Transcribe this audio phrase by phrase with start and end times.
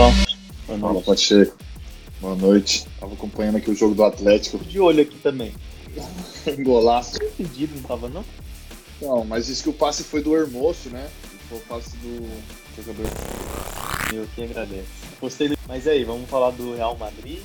[0.00, 0.12] pessoal.
[0.80, 1.56] Fala, Pacheco.
[2.20, 2.86] Boa noite.
[2.98, 4.58] Tava acompanhando aqui o jogo do Atlético.
[4.58, 5.52] De olho aqui também.
[6.64, 7.18] Golaço.
[7.18, 8.24] Não entendido, não tava não?
[9.00, 11.08] Não, mas isso que o passe foi do Hermoso, né?
[11.48, 12.28] Foi o passe do
[12.76, 13.06] jogador.
[14.12, 14.88] Eu que agradeço.
[15.20, 15.58] Gostei do...
[15.66, 17.40] Mas aí, vamos falar do Real Madrid.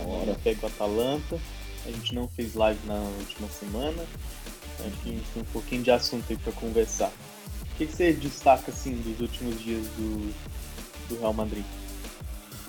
[0.00, 1.38] Agora pega o Atalanta.
[1.84, 4.04] A gente não fez live na última semana.
[4.80, 7.12] Acho que a gente tem um pouquinho de assunto aí pra conversar.
[7.72, 10.32] O que, que você destaca assim dos últimos dias do,
[11.08, 11.64] do Real Madrid?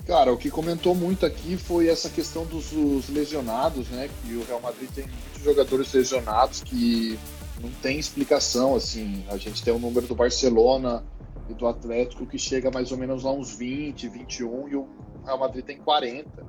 [0.06, 4.08] Cara, o que comentou muito aqui foi essa questão dos, dos lesionados, né?
[4.22, 7.18] Que o Real Madrid tem muitos jogadores lesionados que
[7.60, 9.22] não tem explicação, assim.
[9.28, 11.04] A gente tem o número do Barcelona
[11.50, 14.88] e do Atlético que chega mais ou menos a uns 20, 21 e o
[15.24, 16.46] Real Madrid tem 40.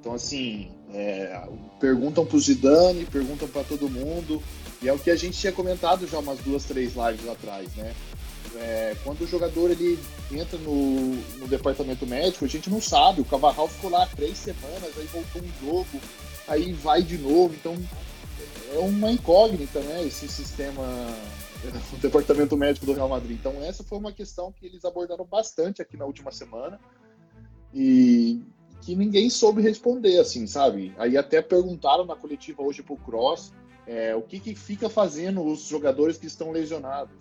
[0.00, 1.46] Então, assim, é,
[1.80, 4.42] perguntam pro Zidane, perguntam para todo mundo,
[4.82, 7.94] e é o que a gente tinha comentado já umas duas, três lives atrás, né?
[8.56, 9.98] É, quando o jogador ele
[10.30, 13.20] entra no, no, departamento médico, a gente não sabe.
[13.20, 16.00] O Cavarral ficou lá três semanas, aí voltou um jogo,
[16.46, 17.54] aí vai de novo.
[17.54, 17.76] Então
[18.72, 20.04] é uma incógnita, né?
[20.04, 20.82] Esse sistema,
[21.92, 23.38] o departamento médico do Real Madrid.
[23.38, 26.78] Então essa foi uma questão que eles abordaram bastante aqui na última semana
[27.72, 28.40] e
[28.80, 30.94] que ninguém soube responder, assim, sabe?
[30.98, 33.52] Aí até perguntaram na coletiva hoje pro Cross
[33.86, 37.16] é, o que, que fica fazendo os jogadores que estão lesionados.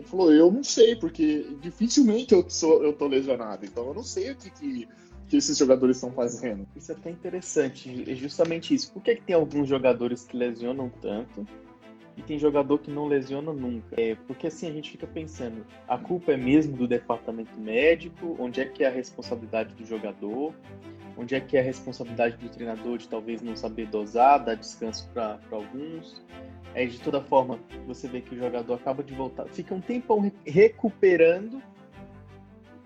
[0.00, 4.02] Ele falou, eu não sei, porque dificilmente eu, sou, eu tô lesionado, então eu não
[4.02, 4.88] sei o que, que,
[5.28, 6.66] que esses jogadores estão fazendo.
[6.74, 8.90] Isso é até interessante, é justamente isso.
[8.92, 11.46] Por que, que tem alguns jogadores que lesionam tanto
[12.16, 14.00] e tem jogador que não lesiona nunca?
[14.00, 18.36] É, porque assim a gente fica pensando, a culpa é mesmo do departamento médico?
[18.38, 20.54] Onde é que é a responsabilidade do jogador?
[21.14, 25.06] Onde é que é a responsabilidade do treinador de talvez não saber dosar, dar descanso
[25.12, 26.22] para alguns?
[26.74, 30.30] É, de toda forma, você vê que o jogador acaba de voltar, fica um tempão
[30.46, 31.60] recuperando,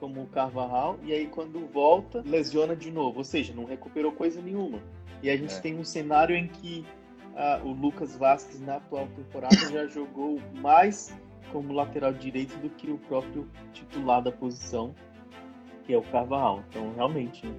[0.01, 4.41] como o Carvajal, e aí quando volta, lesiona de novo, ou seja, não recuperou coisa
[4.41, 4.81] nenhuma.
[5.23, 5.61] E a gente é.
[5.61, 6.85] tem um cenário em que
[7.37, 11.15] ah, o Lucas Vasquez, na atual temporada, já jogou mais
[11.53, 14.95] como lateral direito do que o próprio titular da posição,
[15.85, 16.63] que é o Carvajal.
[16.69, 17.55] Então, realmente, né?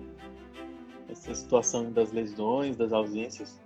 [1.10, 3.60] essa situação das lesões, das ausências,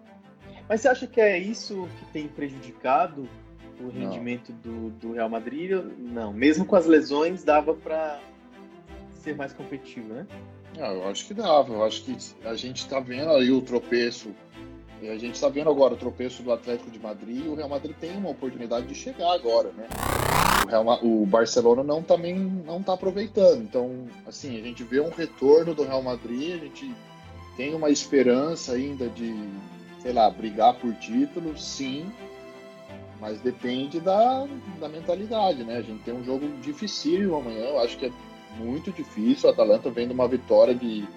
[0.70, 3.28] mas você acha que é isso que tem prejudicado
[3.82, 5.72] o rendimento do, do, Real Madrid?
[5.98, 8.20] Não, mesmo com as lesões dava para
[9.24, 10.28] ser mais competitivo, né?
[10.78, 11.74] Ah, eu acho que dava.
[11.74, 12.16] Eu acho que
[12.46, 14.30] a gente está vendo aí o tropeço.
[15.02, 17.46] E a gente está vendo agora o tropeço do Atlético de Madrid.
[17.46, 19.88] E o Real Madrid tem uma oportunidade de chegar agora, né?
[20.66, 23.64] O, Real, o Barcelona não também não está aproveitando.
[23.64, 26.56] Então, assim, a gente vê um retorno do Real Madrid.
[26.56, 26.94] A gente
[27.56, 29.34] tem uma esperança ainda de
[30.00, 32.12] sei lá, brigar por título, sim,
[33.20, 34.48] mas depende da,
[34.80, 35.78] da mentalidade, né?
[35.78, 38.12] A gente tem um jogo difícil amanhã, eu acho que é
[38.58, 39.50] muito difícil.
[39.50, 41.08] O Atalanta vem de uma vitória de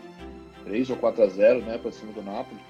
[0.64, 2.60] 3 ou 4 a 0, né, para cima do Napoli.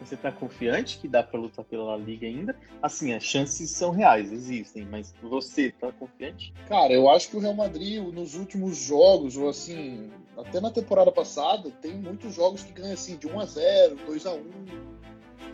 [0.00, 2.56] Você tá confiante que dá para lutar pela Liga ainda?
[2.80, 6.54] Assim, as chances são reais, existem, mas você tá confiante?
[6.68, 11.10] Cara, eu acho que o Real Madrid, nos últimos jogos, ou assim, até na temporada
[11.10, 14.96] passada, tem muitos jogos que ganha assim, de 1 a 0 2 a 1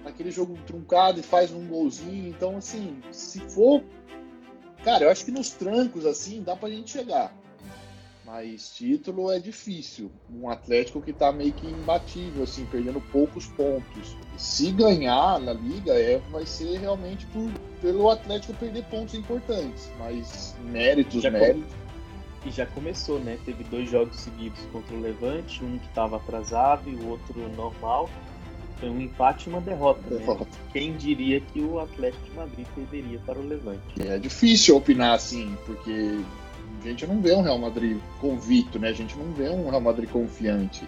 [0.05, 2.29] aquele jogo truncado e faz um golzinho.
[2.29, 3.83] Então, assim, se for.
[4.85, 7.33] Cara, eu acho que nos trancos, assim, dá pra gente chegar.
[8.25, 10.11] Mas título é difícil.
[10.33, 14.17] Um Atlético que tá meio que imbatível, assim, perdendo poucos pontos.
[14.37, 17.51] Se ganhar na liga, é, vai ser realmente por,
[17.81, 19.91] pelo Atlético perder pontos importantes.
[19.99, 21.82] Mas méritos, já méritos.
[22.45, 23.39] E já começou, né?
[23.45, 28.11] Teve dois jogos seguidos contra o Levante, um que estava atrasado e o outro normal.
[28.81, 30.01] Foi um empate e uma derrota.
[30.11, 30.19] Né?
[30.19, 30.45] derrota.
[30.45, 30.51] Né?
[30.73, 33.81] Quem diria que o Atlético de Madrid perderia para o Levante?
[34.01, 36.21] É difícil opinar assim, porque
[36.83, 38.89] a gente não vê um Real Madrid convicto, né?
[38.89, 40.85] A gente não vê um Real Madrid confiante.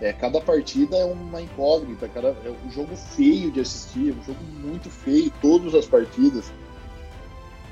[0.00, 4.24] É, cada partida é uma incógnita, cada, é um jogo feio de assistir, é um
[4.24, 6.50] jogo muito feio, todas as partidas.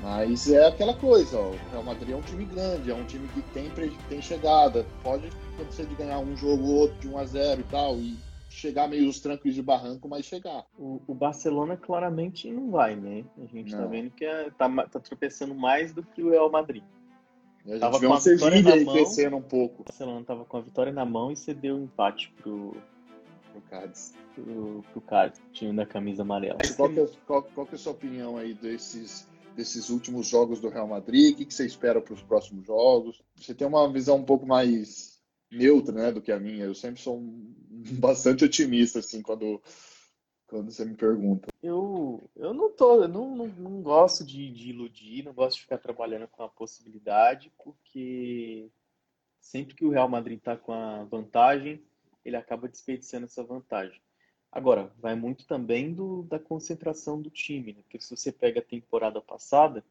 [0.01, 3.27] Mas é aquela coisa, ó, o Real Madrid é um time grande, é um time
[3.29, 3.69] que tem,
[4.07, 7.63] tem chegada, pode acontecer de ganhar um jogo ou outro de 1 a 0 e
[7.65, 8.17] tal, e
[8.49, 10.65] chegar meio os trancos de barranco, mas chegar.
[10.77, 13.23] O, o Barcelona claramente não vai, né?
[13.37, 13.83] A gente tá não.
[13.85, 16.83] tá vendo que é, tá, tá tropeçando mais do que o Real Madrid.
[17.65, 19.81] A gente tava com um Sevilha aí crescendo um pouco.
[19.81, 22.75] O Barcelona tava com a vitória na mão e cedeu o um empate pro,
[23.51, 24.13] pro Cádiz.
[24.33, 26.57] Pro, pro Cádiz, time da camisa amarela.
[26.75, 29.27] Qual que, é, qual, qual que é a sua opinião aí desses,
[29.59, 31.33] desses últimos jogos do Real Madrid?
[31.33, 33.21] O que, que você espera para os próximos jogos?
[33.35, 35.21] Você tem uma visão um pouco mais
[35.51, 36.65] neutra, né, do que a minha.
[36.65, 37.53] Eu sempre sou um,
[37.99, 39.61] bastante otimista, assim, quando
[40.47, 41.47] quando você me pergunta.
[41.61, 45.61] Eu, eu não tô, eu não, não, não gosto de, de, iludir, não gosto de
[45.61, 48.71] ficar trabalhando com a possibilidade, porque
[49.41, 51.81] Sempre que o Real Madrid está com a vantagem,
[52.23, 53.99] ele acaba desperdiçando essa vantagem.
[54.51, 57.81] Agora, vai muito também do, da concentração do time, né?
[57.83, 59.85] porque se você pega a temporada passada,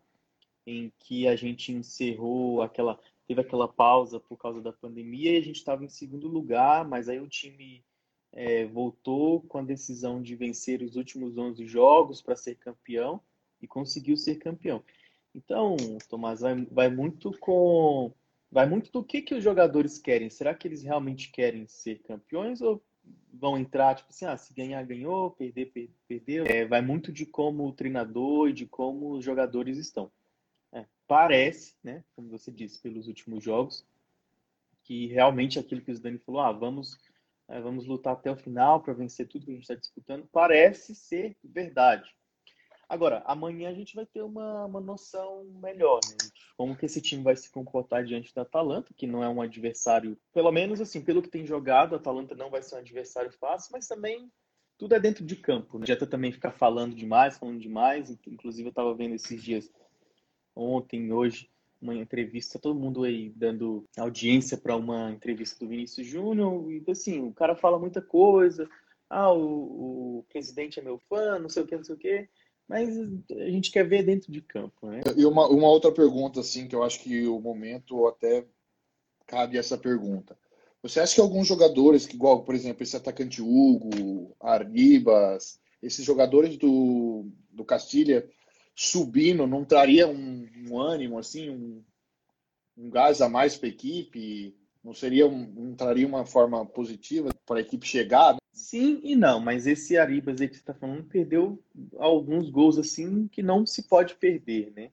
[0.66, 5.42] em que a gente encerrou aquela, teve aquela pausa por causa da pandemia e a
[5.42, 7.84] gente estava em segundo lugar, mas aí o time
[8.32, 13.20] é, voltou com a decisão de vencer os últimos 11 jogos para ser campeão
[13.62, 14.82] e conseguiu ser campeão.
[15.34, 15.76] Então,
[16.08, 18.12] Tomás, vai, vai muito com
[18.50, 20.30] vai muito do que, que os jogadores querem.
[20.30, 22.82] Será que eles realmente querem ser campeões ou
[23.32, 26.44] vão entrar, tipo assim, ah, se ganhar, ganhou, perder, per perdeu?
[26.46, 30.10] É, vai muito de como o treinador e de como os jogadores estão.
[30.72, 33.86] É, parece, né, como você disse, pelos últimos jogos,
[34.82, 36.98] que realmente aquilo que o Dani falou, ah, vamos,
[37.48, 40.94] é, vamos lutar até o final para vencer tudo que a gente está disputando, parece
[40.94, 42.10] ser verdade.
[42.88, 46.30] Agora, amanhã a gente vai ter uma, uma noção melhor, né?
[46.56, 50.16] Como que esse time vai se comportar diante da Atalanta, que não é um adversário,
[50.32, 53.72] pelo menos assim, pelo que tem jogado, a Atalanta não vai ser um adversário fácil,
[53.72, 54.32] mas também
[54.78, 55.76] tudo é dentro de campo.
[55.76, 55.82] Né?
[55.82, 58.10] adianta também ficar falando demais, falando demais.
[58.26, 59.70] Inclusive, eu estava vendo esses dias,
[60.56, 61.50] ontem, hoje,
[61.80, 67.20] uma entrevista, todo mundo aí dando audiência para uma entrevista do Vinícius Júnior, e assim,
[67.20, 68.68] o cara fala muita coisa.
[69.10, 72.28] Ah, o, o presidente é meu fã, não sei o que, não sei o que
[72.68, 72.88] mas
[73.30, 75.00] a gente quer ver dentro de campo, né?
[75.16, 78.44] E uma, uma outra pergunta, assim, que eu acho que o momento até
[79.26, 80.38] cabe essa pergunta.
[80.82, 86.56] Você acha que alguns jogadores, que igual, por exemplo, esse atacante Hugo, Arribas, esses jogadores
[86.56, 88.28] do, do Castilha
[88.74, 91.82] subindo, não traria um, um ânimo, assim, um,
[92.76, 94.54] um gás a mais para a equipe?
[94.84, 98.36] Não seria um, não traria uma forma positiva para a equipe chegar?
[98.58, 101.62] Sim e não, mas esse Aribas aí que você está falando perdeu
[101.96, 104.90] alguns gols assim que não se pode perder, né?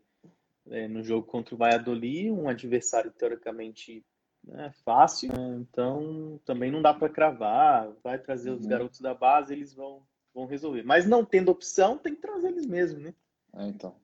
[0.68, 4.06] É, no jogo contra o Valladolid, um adversário teoricamente
[4.44, 5.58] né, fácil, né?
[5.60, 7.92] então também não dá para cravar.
[8.04, 8.58] Vai trazer uhum.
[8.58, 10.84] os garotos da base, eles vão, vão resolver.
[10.84, 13.16] Mas não tendo opção, tem que trazer eles mesmo, né?
[13.56, 13.96] É, então.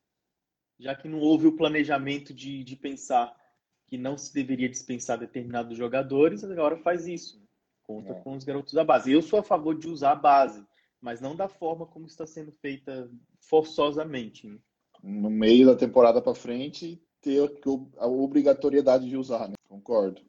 [0.79, 3.35] Já que não houve o planejamento de, de pensar
[3.85, 7.40] que não se deveria dispensar determinados jogadores, agora faz isso.
[7.83, 8.19] Conta é.
[8.21, 9.11] com os garotos da base.
[9.11, 10.65] Eu sou a favor de usar a base,
[10.99, 14.47] mas não da forma como está sendo feita forçosamente.
[14.47, 14.57] Né?
[15.03, 17.39] No meio da temporada para frente, ter
[17.97, 19.55] a obrigatoriedade de usar, né?
[19.67, 20.21] Concordo.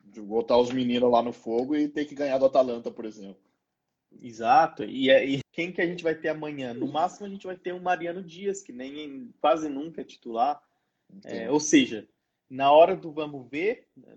[0.00, 3.42] De botar os meninos lá no fogo e ter que ganhar do Atalanta, por exemplo.
[4.20, 4.84] Exato.
[4.84, 6.72] E, é, e, quem que a gente vai ter amanhã?
[6.72, 10.62] No máximo a gente vai ter um Mariano Dias, que nem quase nunca é titular.
[11.24, 12.08] É, ou seja,
[12.48, 14.16] na hora do vamos ver, né,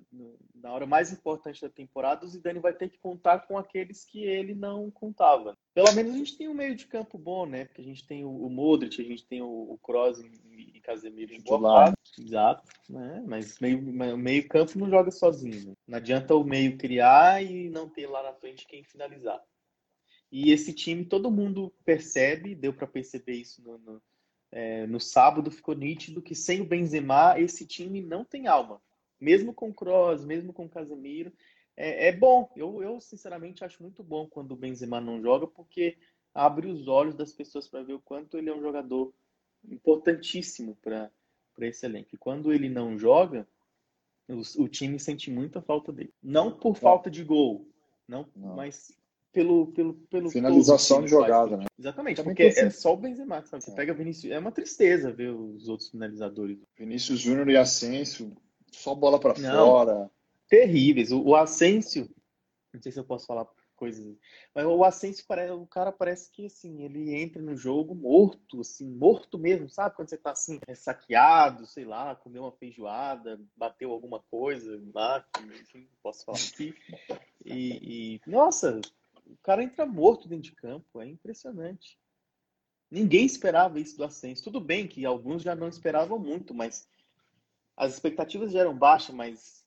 [0.55, 4.23] na hora mais importante da temporada, o Zidane vai ter que contar com aqueles que
[4.23, 5.57] ele não contava.
[5.73, 7.65] Pelo menos a gente tem um meio de campo bom, né?
[7.65, 11.61] Porque a gente tem o Modric, a gente tem o Kroos e Casemiro em boa
[11.61, 11.97] parte.
[12.19, 13.23] Exato, né?
[13.27, 13.81] Mas meio,
[14.17, 15.67] meio campo não joga sozinho.
[15.67, 15.73] Né?
[15.87, 19.41] Não adianta o meio criar e não ter lá na frente quem finalizar.
[20.31, 24.01] E esse time todo mundo percebe, deu para perceber isso no, no
[24.51, 28.81] é, no sábado ficou nítido que sem o Benzema esse time não tem alma.
[29.19, 31.33] Mesmo com Kroos, mesmo com Casemiro,
[31.75, 32.51] é, é bom.
[32.55, 35.97] Eu, eu sinceramente acho muito bom quando o Benzema não joga, porque
[36.33, 39.13] abre os olhos das pessoas para ver o quanto ele é um jogador
[39.67, 41.11] importantíssimo para
[41.59, 42.09] esse elenco.
[42.13, 43.47] E quando ele não joga,
[44.27, 46.13] o, o, time sente muita falta dele.
[46.21, 47.67] Não por falta de gol,
[48.07, 48.55] não, não.
[48.55, 48.91] mas
[49.37, 51.59] pelo, pelo, pelo finalização de jogada, faz.
[51.59, 51.65] né?
[51.77, 53.63] Exatamente, Também porque é só o Benzema, sabe?
[53.63, 53.75] Você é.
[53.75, 56.57] pega Vinícius, é uma tristeza ver os outros finalizadores.
[56.75, 58.35] Vinícius Júnior e Asensio,
[58.71, 60.09] só bola para fora.
[60.49, 61.11] Terríveis.
[61.11, 62.09] O, o Asensio,
[62.73, 64.03] não sei se eu posso falar coisas,
[64.55, 68.89] mas o Asensio parece, o cara parece que assim, ele entra no jogo morto, assim,
[68.89, 69.95] morto mesmo, sabe?
[69.95, 75.23] Quando você tá assim, é saqueado, sei lá, comeu uma feijoada, bateu alguma coisa lá,
[75.61, 76.73] enfim, posso falar aqui.
[77.45, 78.81] E, e nossa,
[79.29, 81.97] o cara entra morto dentro de campo, é impressionante.
[82.89, 84.43] Ninguém esperava isso do Ascenso.
[84.43, 86.87] Tudo bem que alguns já não esperavam muito, mas
[87.75, 89.63] as expectativas já eram baixas, mas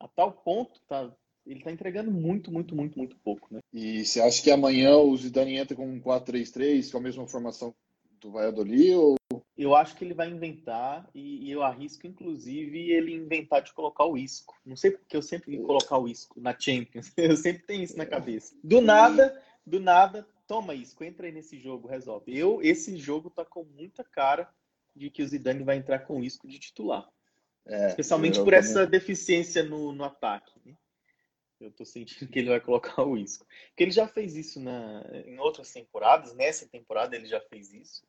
[0.00, 1.14] a tal ponto tá,
[1.46, 3.52] ele está entregando muito, muito, muito, muito pouco.
[3.52, 3.60] Né?
[3.72, 7.74] E você acha que amanhã o Zidane entra com um 4-3-3, com a mesma formação
[8.20, 8.94] do Valladolid?
[8.94, 9.19] Ou...
[9.60, 14.06] Eu acho que ele vai inventar, e, e, eu arrisco, inclusive, ele inventar de colocar
[14.06, 14.58] o Isco.
[14.64, 17.12] Não sei porque eu sempre vou colocar o Isco na Champions.
[17.18, 18.56] Eu sempre tenho isso na cabeça.
[18.64, 22.34] Do nada, do nada, toma Isco, entra aí nesse jogo, resolve.
[22.34, 24.48] Eu, esse jogo tá com muita cara
[24.96, 27.06] de que o Zidane vai entrar com o Isco de titular.
[27.66, 30.58] É, Especialmente por essa deficiência no, no ataque.
[30.64, 30.74] Né?
[31.60, 33.46] Eu tô sentindo que ele vai colocar o Isco.
[33.68, 38.02] Porque ele já fez isso na, em outras temporadas, nessa temporada ele já fez isso.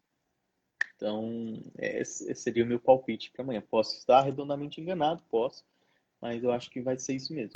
[1.01, 3.63] Então, esse seria o meu palpite para amanhã.
[3.67, 5.65] Posso estar redondamente enganado, posso.
[6.21, 7.53] Mas eu acho que vai ser isso mesmo.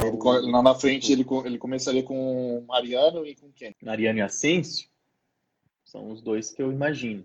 [0.52, 3.76] Lá na frente ele, ele começaria com Mariano e com quem?
[3.84, 4.90] Mariano e Asensio
[5.84, 7.24] são os dois que eu imagino.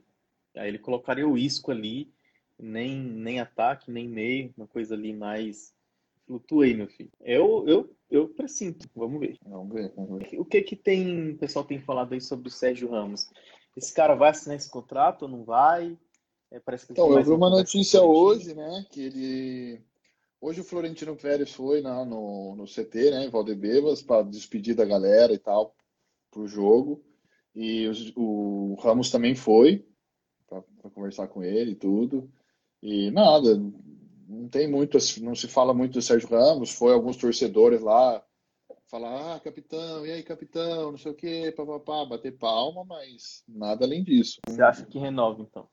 [0.55, 2.13] Aí ele colocaria o Isco ali,
[2.59, 5.73] nem, nem ataque, nem meio, uma coisa ali mais
[6.27, 7.11] flutuei, meu filho.
[7.23, 8.87] Eu, eu, eu presinto.
[8.95, 9.39] Vamos ver.
[9.43, 10.39] Vamos ver, vamos ver.
[10.39, 13.31] O que que tem, o pessoal tem falado aí sobre o Sérgio Ramos?
[13.75, 15.97] Esse cara vai assinar esse contrato ou não vai?
[16.51, 19.85] É, parece que então, eu vi uma notícia hoje, né, que ele
[20.43, 24.87] Hoje o Florentino Pérez foi na, no, no CT, né, em Valdebebas, para despedir da
[24.87, 25.77] galera e tal,
[26.31, 27.05] pro jogo.
[27.55, 29.87] E o, o Ramos também foi,
[30.49, 30.63] para
[30.95, 32.33] conversar com ele e tudo.
[32.83, 33.55] E nada,
[34.27, 36.71] não tem muito, não se fala muito do Sérgio Ramos.
[36.71, 38.25] Foi alguns torcedores lá
[38.87, 43.85] falar, ah, capitão, e aí, capitão, não sei o quê, papapá, bater palma, mas nada
[43.85, 44.41] além disso.
[44.49, 45.69] Você acha que renova, então?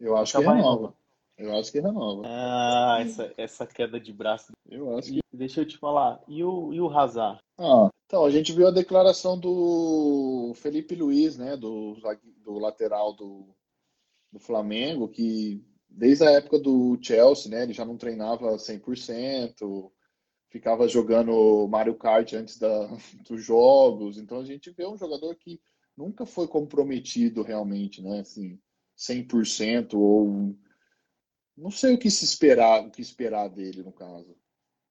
[0.00, 0.56] Eu acho que renova.
[0.56, 0.94] renova.
[1.36, 2.22] Eu acho que renova.
[2.24, 4.52] Ah, essa, essa queda de braço.
[4.68, 5.20] Eu acho que.
[5.32, 6.20] Deixa eu te falar.
[6.26, 7.40] E o, e o Hazard?
[7.58, 11.56] Ah, então, a gente viu a declaração do Felipe Luiz, né?
[11.56, 11.96] Do,
[12.42, 13.54] do lateral do,
[14.32, 17.62] do Flamengo, que desde a época do Chelsea, né?
[17.62, 19.90] Ele já não treinava 100%,
[20.48, 22.88] ficava jogando Mario Kart antes da,
[23.28, 24.18] dos jogos.
[24.18, 25.60] Então a gente vê um jogador que
[25.96, 28.20] nunca foi comprometido realmente, né?
[28.20, 28.58] Assim,
[29.00, 30.54] 100% ou
[31.56, 34.36] não sei o que se esperar, o que esperar dele no caso.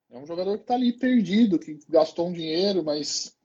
[0.09, 3.37] É um jogador que está ali perdido, que gastou um dinheiro, mas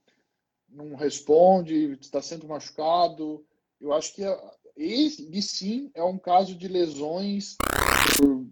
[0.67, 3.45] não responde, está sempre machucado.
[3.79, 4.23] Eu acho que
[4.75, 7.55] ele sim é um caso de lesões
[8.17, 8.47] por,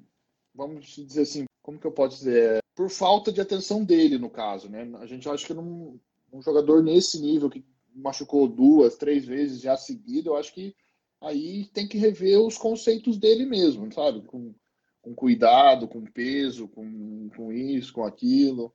[0.53, 4.69] vamos dizer assim, como que eu posso dizer, por falta de atenção dele no caso,
[4.69, 4.89] né?
[4.99, 7.65] A gente acha que um jogador nesse nível que
[7.95, 10.75] machucou duas, três vezes já seguido, eu acho que
[11.23, 14.21] aí tem que rever os conceitos dele mesmo, sabe?
[14.21, 14.53] Com,
[15.01, 18.73] com cuidado, com peso, com, com isso, com aquilo.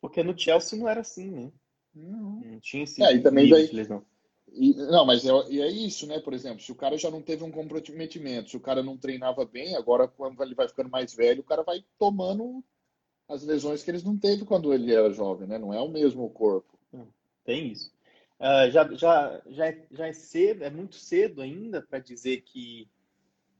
[0.00, 1.52] Porque no Chelsea não era assim, né?
[1.94, 4.04] Não, não tinha esse é, e também daí, lesão.
[4.52, 6.20] E, não, mas é, e é isso, né?
[6.20, 9.44] Por exemplo, se o cara já não teve um comprometimento, se o cara não treinava
[9.44, 12.64] bem, agora quando ele vai ficando mais velho, o cara vai tomando
[13.28, 15.58] as lesões que eles não teve quando ele era jovem, né?
[15.58, 16.78] Não é o mesmo corpo.
[17.44, 17.92] Tem isso.
[18.38, 22.88] Uh, já, já, já, é, já é cedo, é muito cedo ainda para dizer que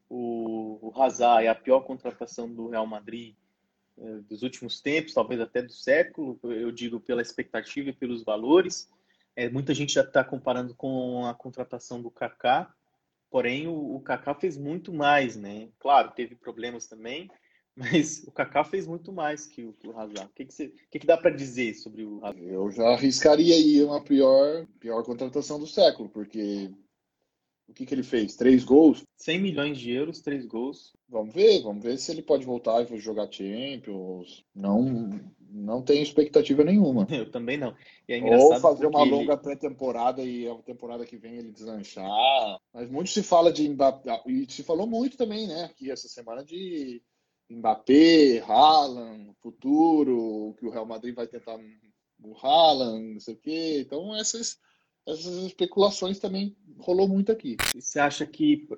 [0.09, 3.35] o, o Hazard é a pior contratação do Real Madrid
[3.97, 8.89] uh, dos últimos tempos, talvez até do século, eu digo pela expectativa e pelos valores.
[9.35, 12.73] É, muita gente já está comparando com a contratação do Kaká,
[13.31, 15.69] porém o, o Kaká fez muito mais, né?
[15.79, 17.29] Claro, teve problemas também,
[17.79, 20.27] mas o Kaká fez muito mais que o, que o Hazard.
[20.27, 22.45] O que, que, você, que, que dá para dizer sobre o Hazard?
[22.45, 26.71] Eu já arriscaria aí uma pior, pior contratação do século, porque
[27.69, 28.35] o que, que ele fez?
[28.35, 29.05] Três gols?
[29.17, 30.97] 100 milhões de euros, três gols.
[31.09, 34.45] Vamos ver, vamos ver se ele pode voltar e jogar Champions.
[34.55, 35.21] Não,
[35.51, 37.07] não tenho expectativa nenhuma.
[37.13, 37.75] Eu também não.
[38.09, 42.59] É Ou fazer uma longa pré-temporada e a temporada que vem ele deslanchar.
[42.73, 46.43] Mas muito se fala de Mbappé, e se falou muito também, né, aqui essa semana
[46.43, 47.03] de
[47.51, 51.59] Mbappé, Haaland, futuro, que o Real Madrid vai tentar
[52.23, 53.81] o Haaland, não sei o quê.
[53.81, 54.59] Então, essas,
[55.07, 57.57] essas especulações também rolou muito aqui.
[57.75, 58.69] Você acha que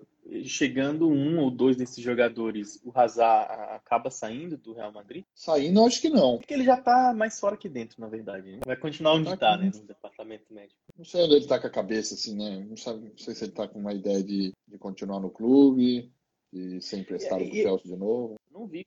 [0.45, 5.25] chegando um ou dois desses jogadores, o Hazard acaba saindo do Real Madrid?
[5.35, 6.39] Saindo, acho que não.
[6.39, 8.53] Porque ele já tá mais fora que dentro, na verdade.
[8.53, 8.61] Né?
[8.65, 9.71] Vai continuar onde tá, tá né?
[9.75, 10.79] No departamento médico.
[10.97, 12.65] Não sei onde ele tá com a cabeça, assim, né?
[12.69, 16.13] Não, sabe, não sei se ele tá com uma ideia de, de continuar no clube,
[16.53, 18.37] de ser emprestado pro Chelsea de novo.
[18.51, 18.87] Não vi,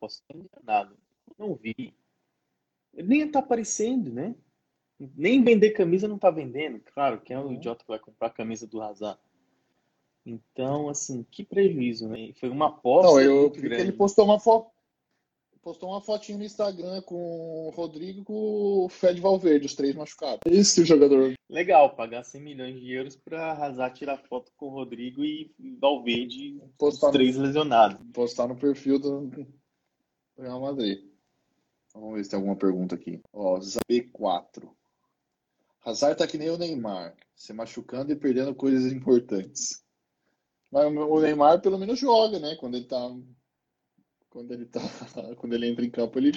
[0.00, 0.96] posso estar enganado.
[1.38, 1.94] Não vi.
[2.94, 4.34] Ele nem tá aparecendo, né?
[5.16, 6.80] Nem vender camisa não tá vendendo.
[6.94, 7.54] Claro, quem é o uhum.
[7.54, 9.18] idiota que vai comprar a camisa do Hazard?
[10.24, 12.32] Então, assim, que prejuízo, né?
[12.34, 13.12] Foi uma aposta.
[13.12, 14.71] Não, eu vi que ele postou uma foto.
[15.62, 19.94] Postou uma fotinho no Instagram com o Rodrigo e com o Fred Valverde, os três
[19.94, 20.40] machucados.
[20.44, 21.34] Esse é o jogador.
[21.48, 26.60] Legal, pagar 100 milhões de euros para arrasar, tirar foto com o Rodrigo e Valverde,
[26.76, 28.04] postar os três no, lesionados.
[28.12, 29.30] Postar no perfil do
[30.36, 30.98] Real Madrid.
[31.94, 33.20] Vamos ver se tem alguma pergunta aqui.
[33.32, 34.68] Ó, B4.
[35.84, 39.82] Hazard tá que nem o Neymar, se machucando e perdendo coisas importantes.
[40.70, 42.56] Mas o Neymar pelo menos joga, né?
[42.56, 42.98] Quando ele tá.
[44.32, 44.80] Quando ele tá.
[45.36, 46.32] Quando ele entra em campo, ele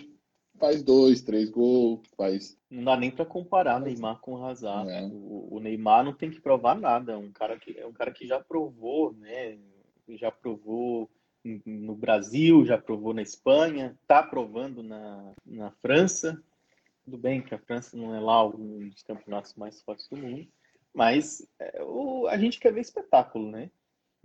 [0.60, 2.60] faz dois, três gols, faz.
[2.70, 4.90] Não dá nem para comparar Neymar com o Hazard.
[4.90, 5.02] É.
[5.06, 7.14] O, o, Neymar não tem que provar nada.
[7.14, 9.58] É um cara que é um cara que já provou, né?
[10.10, 11.10] Já provou
[11.66, 16.44] no Brasil, já provou na Espanha, tá provando na, na França.
[17.06, 20.48] Tudo bem que a França não é lá um dos campeonatos mais fortes do mundo,
[20.94, 23.70] mas é, o, a gente quer ver espetáculo, né?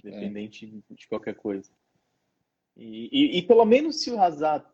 [0.03, 0.95] independente é.
[0.95, 1.71] de qualquer coisa.
[2.77, 4.65] E, e, e, pelo menos se o Hazard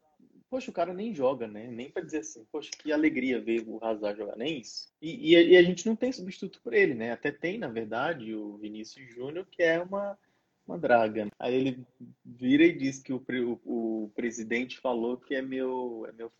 [0.48, 1.68] poxa, o cara nem joga, né?
[1.70, 4.88] Nem para dizer assim, poxa, que alegria ver o Hazard jogar, nem isso.
[5.00, 7.12] E, e, a gente não tem substituto por ele, né?
[7.12, 10.18] Até tem, na verdade, o Vinícius Júnior, que é uma,
[10.66, 11.28] uma draga.
[11.38, 11.86] Aí ele
[12.24, 13.22] vira e diz que o,
[13.64, 16.32] o, o presidente falou que é meu, é meu,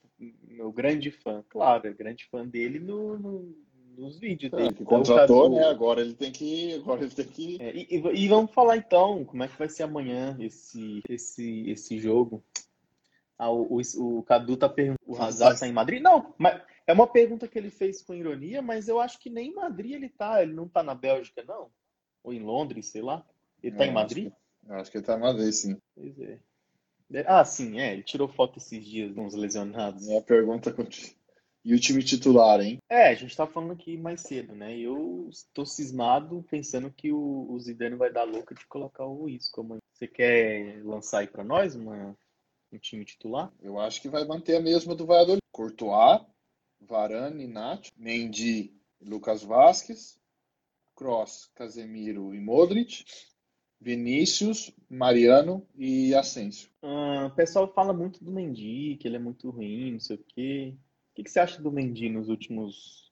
[0.48, 1.44] meu grande fã.
[1.48, 3.56] Claro, é grande fã dele no, no
[3.96, 4.56] nos vídeos é.
[4.56, 5.64] Que então, contratou, né?
[5.64, 6.74] Agora ele tem que.
[6.74, 7.60] Agora ele tem que.
[7.60, 11.98] É, e, e, vamos falar então, como é que vai ser amanhã esse, esse, esse
[11.98, 12.42] jogo?
[13.38, 14.98] Ah, o, o, o Cadu tá perguntando.
[15.06, 16.02] O Hazard tá em Madrid?
[16.02, 19.50] Não, mas é uma pergunta que ele fez com ironia, mas eu acho que nem
[19.50, 20.42] em Madrid ele tá.
[20.42, 21.70] Ele não tá na Bélgica, não?
[22.22, 23.24] Ou em Londres, sei lá.
[23.62, 24.26] Ele tá em Madrid?
[24.26, 25.76] Acho que, acho que ele tá em Madrid, sim.
[25.94, 26.38] Pois é.
[27.26, 27.92] Ah, sim, é.
[27.92, 30.06] Ele tirou foto esses dias, uns lesionados.
[30.06, 31.15] Minha pergunta contigo.
[31.66, 32.78] E o time titular, hein?
[32.88, 34.78] É, a gente tá falando aqui mais cedo, né?
[34.78, 39.62] Eu estou cismado pensando que o, o Zidane vai dar louca de colocar o Isco
[39.62, 39.80] amanhã.
[39.92, 42.16] Você quer lançar aí para nós uma,
[42.72, 43.52] um time titular?
[43.60, 45.40] Eu acho que vai manter a mesma do Valladolid.
[45.50, 46.20] Courtois,
[46.80, 50.20] Varane, Nath, Mendy, Lucas Vasquez,
[50.94, 53.04] Cross, Casemiro e Modric,
[53.80, 56.70] Vinícius, Mariano e Asensio.
[56.80, 60.24] Ah, o pessoal fala muito do Mendy, que ele é muito ruim, não sei o
[60.28, 60.76] quê
[61.16, 63.10] que, que você acha do Mendy nos últimos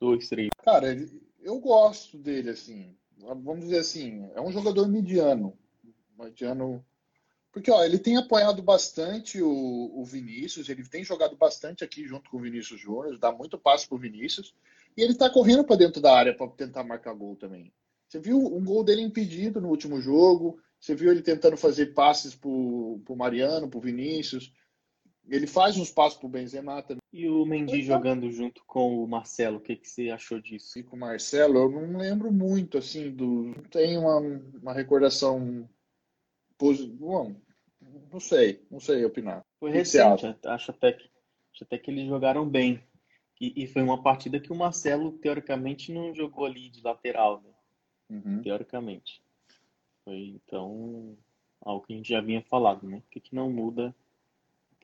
[0.00, 0.48] dois, três?
[0.64, 0.96] Cara,
[1.42, 2.96] eu gosto dele, assim.
[3.18, 5.58] Vamos dizer assim, é um jogador mediano.
[6.16, 6.84] Mediano.
[7.50, 12.30] Porque, ó, ele tem apoiado bastante o, o Vinícius, ele tem jogado bastante aqui junto
[12.30, 14.54] com o Vinícius Júnior, dá muito passo pro Vinícius,
[14.96, 17.72] e ele tá correndo para dentro da área para tentar marcar gol também.
[18.06, 22.34] Você viu um gol dele impedido no último jogo, você viu ele tentando fazer passes
[22.34, 24.52] pro, pro Mariano, pro Vinícius.
[25.28, 27.00] Ele faz uns passos pro Benzema também.
[27.12, 30.78] E o Mendy jogando junto com o Marcelo, o que, que você achou disso?
[30.78, 33.54] E com o Marcelo, eu não lembro muito, assim, do.
[33.70, 35.68] Tem uma, uma recordação.
[36.58, 37.34] Bom,
[38.12, 39.44] não sei, não sei opinar.
[39.58, 41.10] Foi recente, acho até, que,
[41.52, 42.82] acho até que eles jogaram bem.
[43.40, 47.50] E, e, foi uma partida que o Marcelo, teoricamente, não jogou ali de lateral, né?
[48.08, 48.42] Uhum.
[48.42, 49.22] Teoricamente.
[50.04, 51.18] Foi, então,
[51.60, 52.98] algo que a gente já vinha falado, né?
[52.98, 53.94] O que, que não muda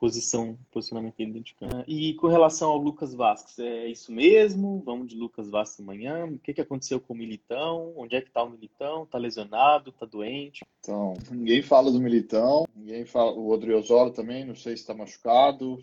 [0.02, 1.84] posição, posicionamento dele dentro de campo.
[1.86, 4.82] E com relação ao Lucas Vasquez, é isso mesmo?
[4.84, 6.26] Vamos de Lucas Vasquez amanhã?
[6.26, 7.94] O que, que aconteceu com o Militão?
[7.96, 9.06] Onde é que tá o Militão?
[9.06, 9.92] Tá lesionado?
[9.92, 10.66] Tá doente?
[10.80, 13.30] Então, ninguém fala do Militão, ninguém fala.
[13.30, 15.80] O Odriozola também, não sei se está machucado,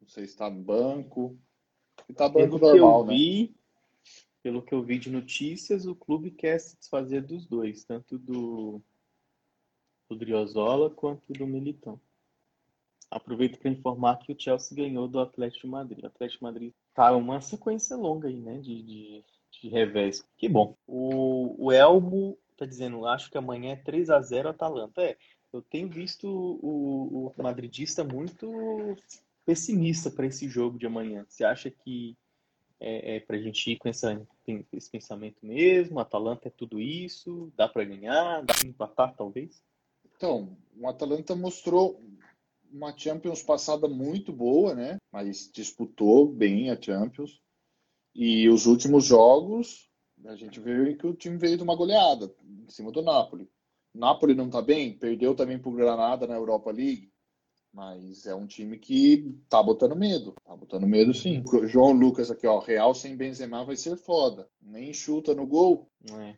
[0.00, 1.38] não sei se está no banco.
[2.08, 3.54] Está banco pelo normal, que eu vi, né?
[4.42, 8.82] Pelo que eu vi de notícias, o clube quer se desfazer dos dois, tanto do
[10.10, 12.00] Odriozola quanto do Militão.
[13.12, 16.02] Aproveito para informar que o Chelsea ganhou do Atlético Madrid.
[16.02, 18.58] O Atlético Madrid tá uma sequência longa aí, né?
[18.58, 20.26] De, de, de revés.
[20.36, 20.76] Que bom.
[20.86, 25.02] O, o Elmo tá dizendo, acho que amanhã é 3 a 0 Atalanta.
[25.02, 25.16] É,
[25.52, 28.96] eu tenho visto o, o madridista muito
[29.44, 31.26] pessimista para esse jogo de amanhã.
[31.28, 32.16] Você acha que
[32.80, 34.26] é, é para a gente ir com essa,
[34.72, 36.00] esse pensamento mesmo?
[36.00, 37.52] Atalanta é tudo isso?
[37.56, 38.42] Dá para ganhar?
[38.42, 39.62] Dá para empatar, talvez?
[40.16, 42.00] Então, o Atalanta mostrou
[42.72, 44.96] uma Champions passada muito boa, né?
[45.12, 47.40] Mas disputou bem a Champions.
[48.14, 49.88] E os últimos jogos,
[50.24, 53.48] a gente viu que o time veio de uma goleada em cima do Napoli.
[53.94, 57.12] O Napoli não tá bem, perdeu também pro Granada na Europa League.
[57.72, 60.34] Mas é um time que tá botando medo.
[60.44, 61.42] Tá botando medo sim.
[61.64, 62.58] João Lucas aqui, ó.
[62.58, 64.46] Real sem Benzema vai ser foda.
[64.60, 65.90] Nem chuta no gol.
[66.10, 66.36] É.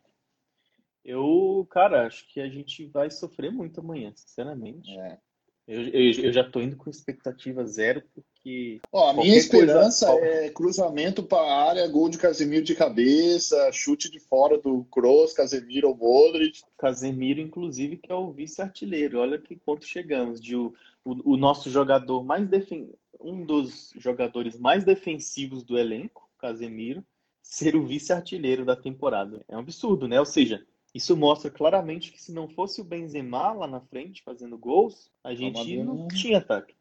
[1.03, 4.89] Eu, cara, acho que a gente vai sofrer muito amanhã, sinceramente.
[4.97, 5.19] É.
[5.67, 8.79] Eu, eu, eu já tô indo com expectativa zero, porque.
[8.91, 10.25] Ó, a minha esperança coisa...
[10.25, 15.33] é cruzamento para a área, gol de Casemiro de cabeça, chute de fora do Kroos,
[15.33, 16.61] Casemiro ou Modric.
[16.77, 19.19] Casemiro, inclusive, que é o vice-artilheiro.
[19.19, 20.39] Olha que ponto chegamos.
[20.39, 20.71] De o,
[21.03, 22.91] o, o nosso jogador mais defen...
[23.19, 27.03] um dos jogadores mais defensivos do elenco, Casemiro,
[27.41, 29.43] ser o vice-artilheiro da temporada.
[29.47, 30.19] É um absurdo, né?
[30.19, 30.63] Ou seja,
[30.95, 35.35] isso mostra claramente que se não fosse o Benzema lá na frente fazendo gols, a
[35.35, 36.73] gente não tinha ataque.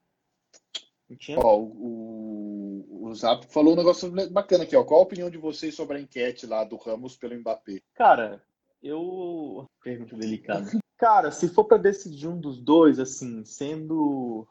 [1.11, 1.37] Não tinha...
[1.41, 4.85] Ó, o, o Zap falou um negócio bacana aqui, ó.
[4.85, 7.81] Qual a opinião de vocês sobre a enquete lá do Ramos pelo Mbappé?
[7.93, 8.41] Cara,
[8.81, 9.69] eu.
[9.83, 10.65] Pergunta delicada.
[10.97, 14.47] Cara, se for para decidir um dos dois, assim, sendo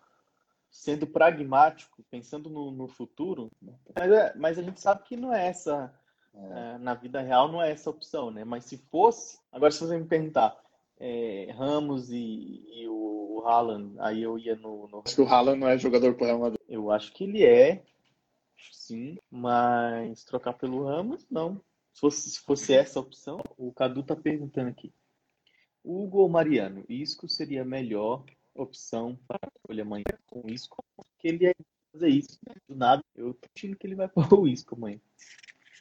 [0.70, 3.50] sendo pragmático, pensando no, no futuro,
[3.96, 5.94] mas, é, mas a gente sabe que não é essa
[6.34, 6.78] é.
[6.80, 8.44] na vida real não é essa opção, né?
[8.44, 10.58] Mas se fosse, agora se você me perguntar,
[11.00, 15.02] é, Ramos e, e, o Haaland, aí eu ia no, no...
[15.06, 16.62] Acho que o Haaland não é jogador para Real Madrid.
[16.68, 17.84] Eu acho que ele é,
[18.72, 21.62] sim, mas trocar pelo Ramos, não.
[21.94, 24.94] Se fosse, se fosse essa a opção, o Cadu tá perguntando aqui.
[25.84, 28.24] Hugo ou Mariano, Isco seria melhor
[28.56, 31.54] opção para a escolha amanhã com Isco, porque ele é
[31.92, 32.40] fazer isso.
[32.48, 32.56] Né?
[32.68, 35.00] Do nada, eu tô achando que ele vai pôr o Isco amanhã.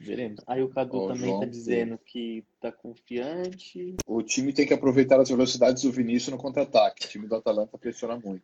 [0.02, 0.40] Veremos.
[0.46, 3.96] Aí o Cadu também João, tá dizendo que tá confiante.
[4.06, 7.06] O time tem que aproveitar as velocidades do Vinícius no contra-ataque.
[7.06, 8.42] O time do Atalanta pressiona muito.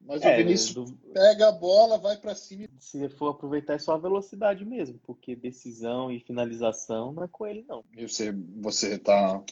[0.00, 0.96] Mas é, o Vinícius do...
[1.12, 2.66] pega a bola, vai para cima.
[2.78, 7.46] Se for aproveitar é só a velocidade mesmo, porque decisão e finalização não é com
[7.46, 7.84] ele, não.
[7.94, 9.42] E você, você tá.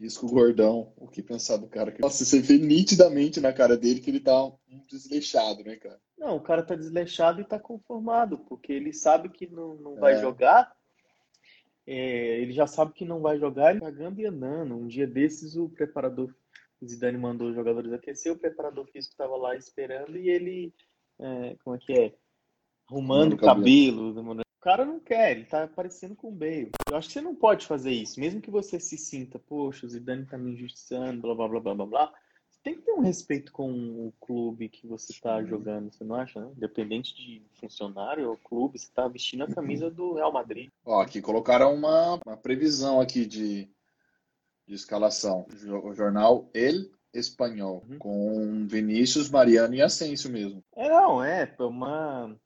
[0.00, 1.94] Isso o gordão, o que pensar do cara?
[2.00, 4.58] Nossa, você vê nitidamente na cara dele que ele tá um
[4.88, 6.00] desleixado, né, cara?
[6.16, 10.14] Não, o cara tá desleixado e tá conformado, porque ele sabe que não, não vai
[10.14, 10.20] é.
[10.20, 10.74] jogar.
[11.86, 14.74] É, ele já sabe que não vai jogar, ele tá gambianando.
[14.74, 16.34] Um dia desses, o preparador
[16.80, 20.72] o Zidane mandou os jogadores aquecer, o preparador físico estava lá esperando e ele,
[21.18, 22.14] é, como é que é?
[22.88, 24.14] Arrumando o cabelo.
[24.14, 24.40] cabelo.
[24.40, 26.70] O cara não quer, ele tá parecendo com o Bale.
[26.90, 29.88] Eu acho que você não pode fazer isso, mesmo que você se sinta, poxa, o
[29.88, 32.12] Zidane tá me injustiçando, blá blá blá blá blá blá.
[32.50, 36.16] Você tem que ter um respeito com o clube que você tá jogando, você não
[36.16, 36.40] acha?
[36.40, 36.52] Não?
[36.52, 40.68] Independente de funcionário ou clube, você tá vestindo a camisa do Real Madrid.
[40.84, 43.68] Ó, aqui colocaram uma, uma previsão aqui de
[44.70, 45.46] de escalação.
[45.82, 47.98] O jornal El Espanhol, uhum.
[47.98, 50.62] com Vinícius, Mariano e Asensio mesmo.
[50.76, 52.36] É, não, é, é uma,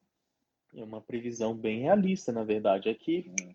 [0.75, 2.89] é uma previsão bem realista, na verdade.
[2.89, 3.55] É que uhum.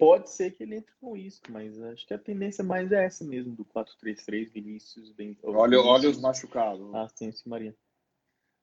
[0.00, 3.22] Pode ser que ele entre com isso, mas acho que a tendência mais é essa
[3.22, 5.36] mesmo, do 4-3-3, Vinícius, bem.
[5.42, 6.94] Olha, Vinícius, olha os machucados.
[6.94, 7.76] Asensio e Mariano.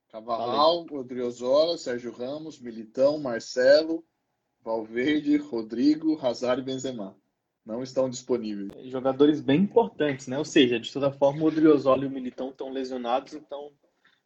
[0.10, 4.04] Cavarral, Odriozola, Sérgio Ramos, Militão, Marcelo,
[4.64, 7.16] Valverde, Rodrigo, Hazard e Benzema
[7.68, 8.72] não estão disponíveis.
[8.90, 10.38] Jogadores bem importantes, né?
[10.38, 13.72] Ou seja, de toda forma, o Odriozola e o Militão estão lesionados, então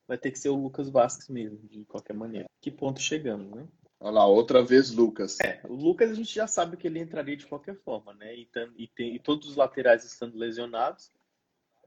[0.08, 2.48] vai ter que ser o Lucas Vasquez mesmo, de qualquer maneira.
[2.62, 3.68] Que ponto chegamos, né?
[4.04, 5.40] Olha lá, outra vez Lucas.
[5.40, 8.36] É, o Lucas a gente já sabe que ele entraria de qualquer forma, né?
[8.36, 11.12] E, e, tem, e todos os laterais estando lesionados,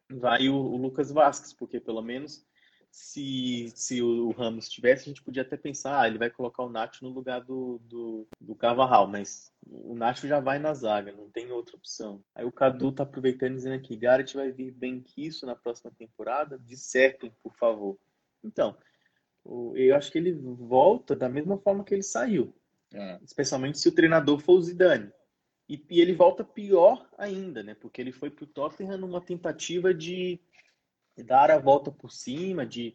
[0.08, 2.46] vai o, o Lucas Vasquez, porque pelo menos
[2.88, 6.70] se, se o Ramos tivesse, a gente podia até pensar, ah, ele vai colocar o
[6.70, 11.28] Nacho no lugar do, do, do Cavarral, mas o Nacho já vai na zaga, não
[11.28, 12.22] tem outra opção.
[12.32, 15.90] Aí o Cadu tá aproveitando dizendo aqui, Garrett vai vir bem que isso na próxima
[15.98, 17.98] temporada, dissertem, por favor.
[18.44, 18.76] Então,
[19.74, 22.54] eu acho que ele volta da mesma forma que ele saiu,
[22.92, 23.18] é.
[23.22, 25.12] especialmente se o treinador for o Zidane.
[25.68, 27.74] E, e ele volta pior ainda, né?
[27.74, 30.38] Porque ele foi pro Tottenham numa tentativa de
[31.24, 32.94] dar a volta por cima, de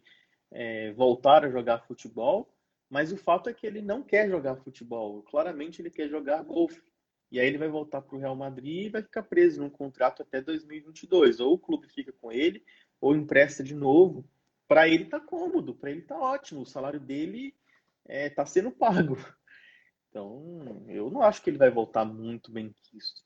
[0.50, 2.52] é, voltar a jogar futebol,
[2.88, 5.22] mas o fato é que ele não quer jogar futebol.
[5.22, 6.82] Claramente ele quer jogar golfe.
[7.30, 10.22] E aí ele vai voltar para o Real Madrid e vai ficar preso num contrato
[10.22, 11.38] até 2022.
[11.38, 12.64] Ou o clube fica com ele,
[13.00, 14.24] ou empresta de novo.
[14.70, 16.60] Para ele tá cômodo, para ele tá ótimo.
[16.60, 17.52] O salário dele
[18.06, 19.16] é, tá sendo pago.
[20.08, 23.20] Então, eu não acho que ele vai voltar muito bem quisto.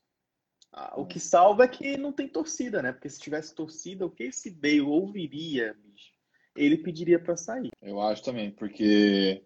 [0.73, 2.93] Ah, o que salva é que não tem torcida, né?
[2.93, 6.13] Porque se tivesse torcida, o que esse Bale ouviria, bicho?
[6.57, 7.71] Ele pediria para sair.
[7.83, 9.45] Eu acho também, porque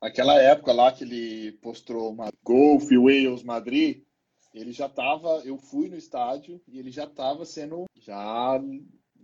[0.00, 4.04] aquela época lá que ele postou uma Golf Wales Madrid,
[4.52, 8.60] ele já tava, eu fui no estádio e ele já tava sendo já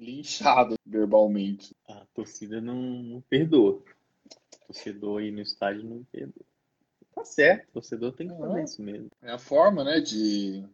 [0.01, 1.75] linchado verbalmente.
[2.15, 3.73] Torcida não, não perdoa.
[3.73, 6.45] O torcedor aí no estádio não perdoa.
[7.15, 9.09] Tá certo, o torcedor tem que fazer isso mesmo.
[9.21, 10.65] É a forma, né, de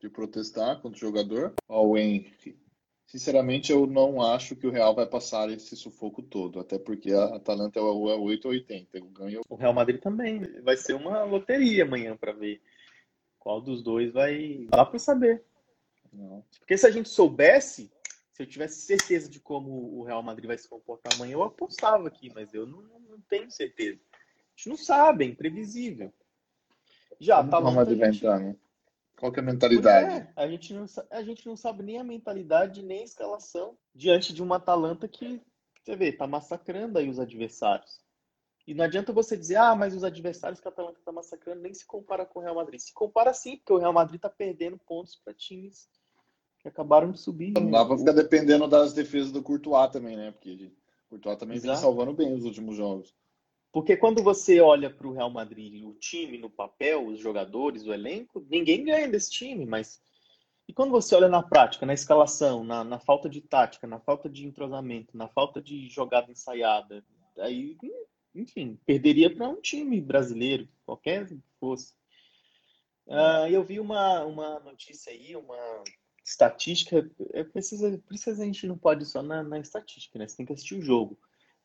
[0.00, 2.58] de protestar contra o jogador ao Henry.
[3.06, 7.36] Sinceramente, eu não acho que o Real vai passar esse sufoco todo, até porque a
[7.36, 9.00] Atalanta é o 8 ou 80.
[9.12, 9.40] Ganha...
[9.48, 10.40] O Real Madrid também.
[10.62, 12.62] Vai ser uma loteria amanhã para ver
[13.38, 14.66] qual dos dois vai.
[14.70, 15.42] Dá para saber.
[16.12, 16.44] Não.
[16.60, 17.90] Porque se a gente soubesse,
[18.40, 22.08] se eu tivesse certeza de como o Real Madrid vai se comportar amanhã, eu apostava
[22.08, 24.00] aqui, mas eu não, não tenho certeza.
[24.14, 26.10] A gente não sabe, é imprevisível.
[27.18, 28.56] Já, tá O Real Madrid vai entrar, né?
[29.18, 30.14] Qual que é a mentalidade?
[30.14, 34.32] É, a, gente não, a gente não sabe nem a mentalidade, nem a escalação diante
[34.32, 35.42] de uma Atalanta que,
[35.84, 38.00] você vê, tá massacrando aí os adversários.
[38.66, 41.74] E não adianta você dizer, ah, mas os adversários que a Atalanta tá massacrando nem
[41.74, 42.80] se compara com o Real Madrid.
[42.80, 45.90] Se compara sim, porque o Real Madrid tá perdendo pontos para times
[46.60, 47.52] que acabaram de subir.
[47.52, 50.30] Não dá pra ficar dependendo das defesas do Courtois também, né?
[50.30, 50.70] Porque
[51.06, 51.72] o Courtois também Exato.
[51.72, 53.14] vem salvando bem os últimos jogos.
[53.72, 57.92] Porque quando você olha para o Real Madrid, o time no papel, os jogadores, o
[57.92, 60.02] elenco, ninguém ganha desse time, mas.
[60.68, 64.28] E quando você olha na prática, na escalação, na, na falta de tática, na falta
[64.28, 67.04] de entrosamento, na falta de jogada ensaiada,
[67.38, 67.76] aí,
[68.34, 71.94] enfim, perderia para um time brasileiro, qualquer que fosse.
[73.06, 75.56] Uh, eu vi uma, uma notícia aí, uma
[76.30, 77.10] estatística.
[77.32, 80.26] É, precisa, precisa a gente não pode só na, na estatística, né?
[80.26, 81.18] Você tem que assistir o jogo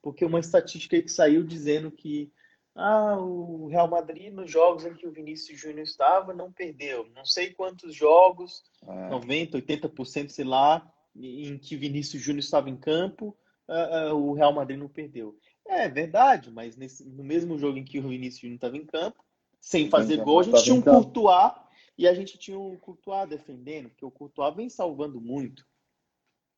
[0.05, 2.31] porque uma estatística que saiu dizendo que
[2.75, 7.09] ah, o Real Madrid, nos jogos em que o Vinícius Júnior estava, não perdeu.
[7.15, 9.09] Não sei quantos jogos, é.
[9.09, 13.35] 90%, 80%, sei lá, em que Vinícius Júnior estava em campo,
[13.67, 15.35] uh, uh, o Real Madrid não perdeu.
[15.67, 19.25] É verdade, mas nesse, no mesmo jogo em que o Vinícius Júnior estava em campo,
[19.59, 21.51] sem fazer gol, a gente tinha um Courtois
[21.97, 25.65] e a gente tinha um Courtois defendendo, porque o Courtois vem salvando muito.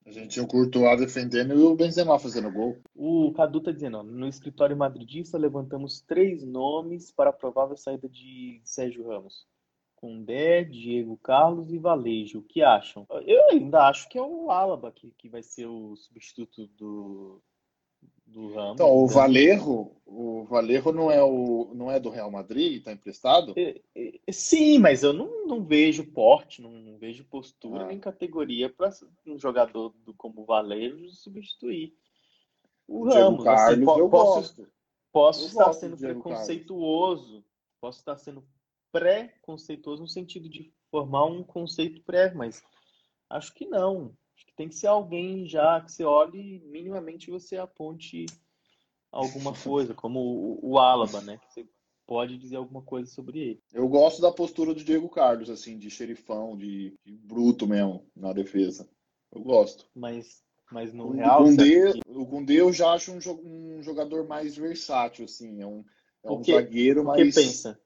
[0.06, 2.78] A gente tinha o Courtois defendendo e o Benzema fazendo gol.
[2.95, 8.08] O Cadu tá dizendo, ó, no escritório madridista levantamos três nomes para a provável saída
[8.08, 9.45] de Sérgio Ramos.
[9.97, 12.39] Condé, Diego Carlos e Valejo.
[12.39, 13.06] O que acham?
[13.26, 17.41] Eu ainda acho que é o Alaba que, que vai ser o substituto do,
[18.27, 18.51] do.
[18.73, 23.53] Então, o Valerro, o Valerro não é o não é do Real Madrid, está emprestado?
[23.57, 27.87] É, é, sim, mas eu não, não vejo porte, não, não vejo postura ah.
[27.87, 28.91] nem categoria para
[29.25, 31.93] um jogador do, como o Valerro substituir
[32.87, 33.45] o, o Ramos.
[33.47, 34.71] Assim, Carlos, assim, eu posso, gosto.
[35.11, 37.45] posso eu estar sendo preconceituoso, Carlos.
[37.81, 38.43] posso estar sendo
[38.91, 42.63] pré-conceituoso no sentido de formar um conceito pré, mas
[43.29, 44.13] acho que não.
[44.38, 48.28] Acho que tem que ser alguém já que você olhe minimamente você aponte
[49.12, 51.38] alguma coisa, como o, o Alaba, né?
[51.38, 51.69] Que você
[52.06, 53.63] pode dizer alguma coisa sobre ele.
[53.73, 58.32] Eu gosto da postura do Diego Carlos, assim, de xerifão, de, de bruto mesmo na
[58.32, 58.88] defesa.
[59.34, 59.89] Eu gosto.
[59.95, 61.43] Mas, mas no o Real.
[61.43, 65.62] O Gundê eu já acho um, jogador mais versátil, assim.
[65.62, 65.84] É um,
[66.23, 67.19] é um zagueiro mais.
[67.19, 67.80] O que pensa?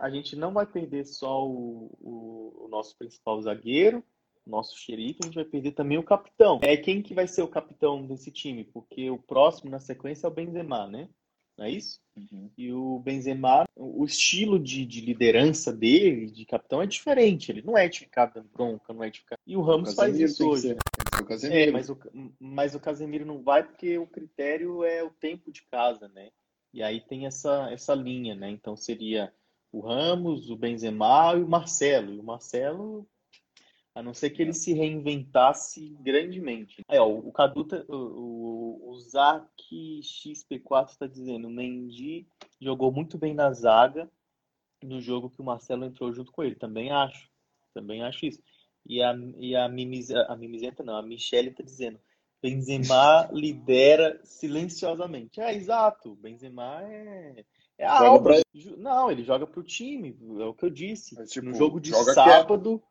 [0.00, 4.02] a gente não vai perder só o, o, o nosso principal zagueiro,
[4.50, 6.60] nosso xerife, a gente vai perder também o capitão.
[6.62, 8.64] É quem que vai ser o capitão desse time?
[8.64, 11.08] Porque o próximo na sequência é o Benzema, né?
[11.56, 12.00] Não é isso?
[12.16, 12.50] Uhum.
[12.56, 17.52] E o Benzema, o estilo de, de, liderança dele, de capitão, é diferente.
[17.52, 19.38] Ele não é de ficar dando bronca, não é de ficar.
[19.46, 20.74] E o Ramos o faz isso hoje.
[21.50, 21.98] É, mas o,
[22.38, 26.30] mas o Casemiro não vai porque o critério é o tempo de casa, né?
[26.72, 28.48] E aí tem essa, essa linha, né?
[28.48, 29.30] Então seria
[29.70, 32.14] o Ramos, o Benzema e o Marcelo.
[32.14, 33.06] E o Marcelo,
[33.94, 36.82] a não ser que ele se reinventasse grandemente.
[36.88, 42.26] É, ó, o Cadu, tá, o, o Zac XP4 está dizendo, o Mendy
[42.60, 44.10] jogou muito bem na zaga
[44.82, 46.54] no jogo que o Marcelo entrou junto com ele.
[46.54, 47.28] Também acho.
[47.74, 48.42] Também acho isso.
[48.86, 52.00] E a, e a, Mimiz, a Mimizenta não, a Michelle está dizendo,
[52.42, 55.40] Benzema lidera silenciosamente.
[55.40, 56.14] É, exato.
[56.16, 57.44] Benzema é
[57.80, 58.36] é a Pra...
[58.76, 61.14] Não, ele joga pro time, é o que eu disse.
[61.14, 62.82] Mas, tipo, no jogo de sábado,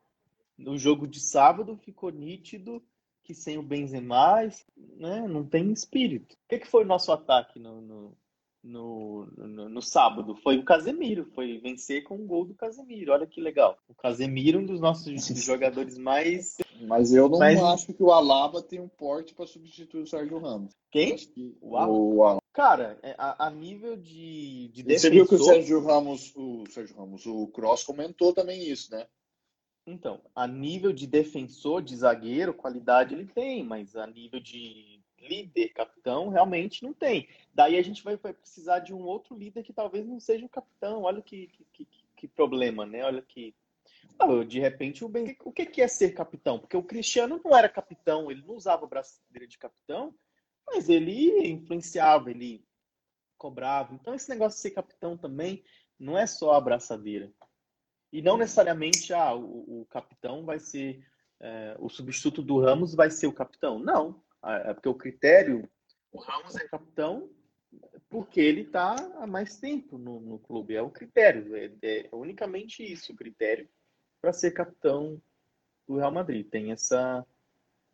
[0.60, 2.82] no jogo de sábado ficou nítido
[3.22, 4.48] que sem o Benzema,
[4.96, 6.34] né, não tem espírito.
[6.34, 8.16] O que, que foi o nosso ataque no, no,
[8.62, 10.34] no, no, no, sábado?
[10.36, 13.12] Foi o Casemiro, foi vencer com o gol do Casemiro.
[13.12, 13.78] Olha que legal.
[13.88, 16.56] O Casemiro, um dos nossos jogadores mais.
[16.80, 17.62] Mas eu não mais...
[17.62, 20.72] acho que o Alaba tem um porte para substituir o Sérgio Ramos.
[20.90, 21.16] Quem?
[21.60, 21.92] O Alaba.
[21.92, 22.40] O Alaba.
[22.52, 24.98] Cara, é, a, a nível de, de defensor...
[24.98, 29.06] Você viu que o Sérgio Ramos, o Sérgio Ramos, o Cross comentou também isso, né?
[29.86, 35.70] Então, a nível de defensor, de zagueiro, qualidade ele tem, mas a nível de líder,
[35.70, 37.28] capitão, realmente não tem.
[37.54, 40.50] Daí a gente vai, vai precisar de um outro líder que talvez não seja o
[40.50, 41.02] capitão.
[41.02, 43.04] Olha que, que, que, que problema, né?
[43.04, 43.54] Olha que.
[44.18, 45.36] Ah, de repente, o, ben...
[45.44, 46.58] o que é ser capitão?
[46.58, 50.14] Porque o Cristiano não era capitão, ele não usava a braçadeira de capitão,
[50.66, 52.64] mas ele influenciava, ele
[53.38, 53.94] cobrava.
[53.94, 55.64] Então, esse negócio de ser capitão também
[55.98, 57.32] não é só a abraçadeira.
[58.12, 61.04] E não necessariamente ah, o, o capitão vai ser.
[61.42, 63.78] É, o substituto do Ramos vai ser o capitão.
[63.78, 64.22] Não.
[64.44, 65.68] É porque o critério.
[66.12, 67.30] O Ramos é capitão
[68.08, 70.74] porque ele está há mais tempo no, no clube.
[70.74, 71.54] É o critério.
[71.56, 73.68] É, é unicamente isso o critério
[74.20, 75.20] para ser capitão
[75.86, 76.48] do Real Madrid.
[76.48, 77.24] Tem essa,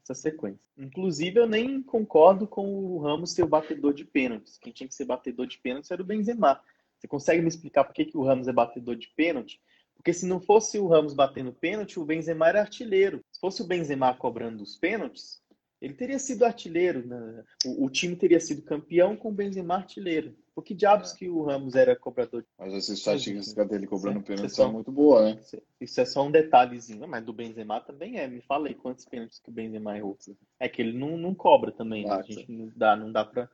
[0.03, 0.61] essa sequência.
[0.77, 4.59] Inclusive, eu nem concordo com o Ramos ser o batedor de pênaltis.
[4.59, 6.61] Quem tinha que ser batedor de pênaltis era o Benzema.
[6.99, 9.61] Você consegue me explicar por que, que o Ramos é batedor de pênalti?
[10.07, 13.25] Porque se não fosse o Ramos batendo pênalti, o Benzema era artilheiro.
[13.33, 15.43] Se fosse o Benzema cobrando os pênaltis,
[15.83, 17.05] ele teria sido artilheiro.
[17.05, 17.43] Né?
[17.65, 20.33] O, o, time teria sido campeão com o Benzema artilheiro.
[20.55, 21.17] Por que diabos é.
[21.17, 22.47] que o Ramos era cobrador?
[22.57, 25.41] Mas essa estatística dele cobrando pênalti é são muito boa, né?
[25.81, 28.29] Isso é só um detalhezinho, mas do Benzema também é.
[28.29, 30.17] Me falei quantos pênaltis que o Benzema errou.
[30.61, 32.13] É que ele não, não cobra também, né?
[32.13, 33.51] A gente não dá, não dá pra,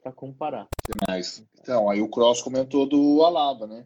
[0.00, 0.68] pra comparar.
[1.60, 3.84] Então, aí o Cross comentou do Alaba, né?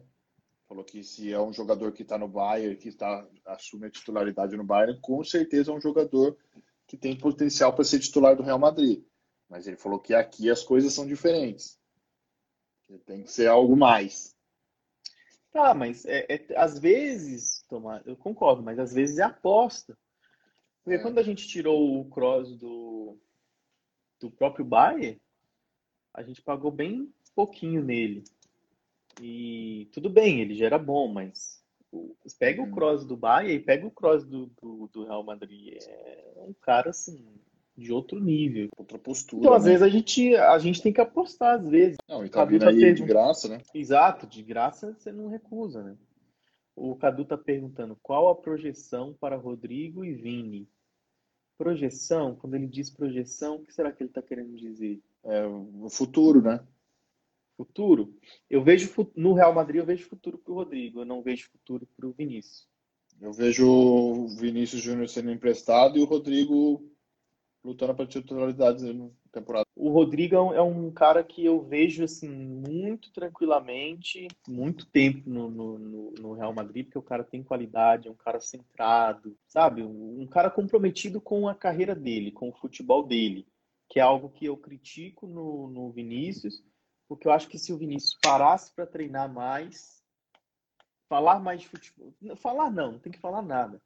[0.71, 4.55] Falou que se é um jogador que está no Bayern, que tá, assume a titularidade
[4.55, 6.37] no Bayern, com certeza é um jogador
[6.87, 9.03] que tem potencial para ser titular do Real Madrid.
[9.49, 11.77] Mas ele falou que aqui as coisas são diferentes.
[13.05, 14.33] Tem que ser algo mais.
[15.51, 19.97] Tá, mas é, é, às vezes, Tomás, eu concordo, mas às vezes é aposta.
[20.85, 21.01] Porque é.
[21.01, 23.19] quando a gente tirou o Cross do,
[24.21, 25.21] do próprio Bayern,
[26.13, 28.23] a gente pagou bem pouquinho nele.
[29.19, 31.61] E tudo bem, ele já era bom, mas
[32.39, 32.71] Pega o uhum.
[32.71, 35.75] cross do Bahia e pega o cross do, do, do, Real Madrid.
[35.77, 37.23] É um cara assim
[37.77, 39.41] de outro nível, outra postura.
[39.41, 39.57] Então, né?
[39.57, 41.97] às vezes a gente a gente tem que apostar às vezes.
[42.07, 42.95] Não, e tá vindo aí pergunt...
[42.95, 43.61] de graça, né?
[43.73, 45.97] Exato, de graça você não recusa, né?
[46.75, 50.69] O Cadu tá perguntando qual a projeção para Rodrigo e Vini.
[51.57, 54.99] Projeção, quando ele diz projeção, o que será que ele está querendo dizer?
[55.23, 56.65] É o futuro, né?
[57.65, 58.15] Futuro?
[58.49, 61.87] Eu vejo no Real Madrid, eu vejo futuro para o Rodrigo, eu não vejo futuro
[61.95, 62.67] para o Vinícius.
[63.21, 66.91] Eu vejo o Vinícius Júnior sendo emprestado e o Rodrigo
[67.63, 69.65] lutando para titularidade na temporada.
[69.75, 75.49] O Rodrigo é um é cara que eu vejo assim muito tranquilamente, muito tempo no,
[75.49, 79.83] no, no, Real Madrid, porque o cara tem qualidade, é um cara centrado, sabe?
[79.83, 83.45] Um cara comprometido com a carreira dele, com o futebol dele,
[83.87, 86.63] que é algo que eu critico no, no Vinícius,
[87.11, 90.01] porque eu acho que se o Vinícius parasse para treinar mais,
[91.09, 93.81] falar mais de futebol, falar não, não tem que falar nada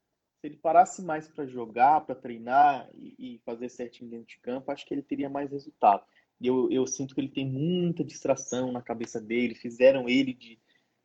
[0.45, 4.71] se ele parasse mais para jogar, para treinar e, e, fazer certinho dentro de campo,
[4.71, 6.03] acho que ele teria mais resultado.
[6.39, 10.59] Eu, eu sinto que ele tem muita distração na cabeça dele, fizeram ele de,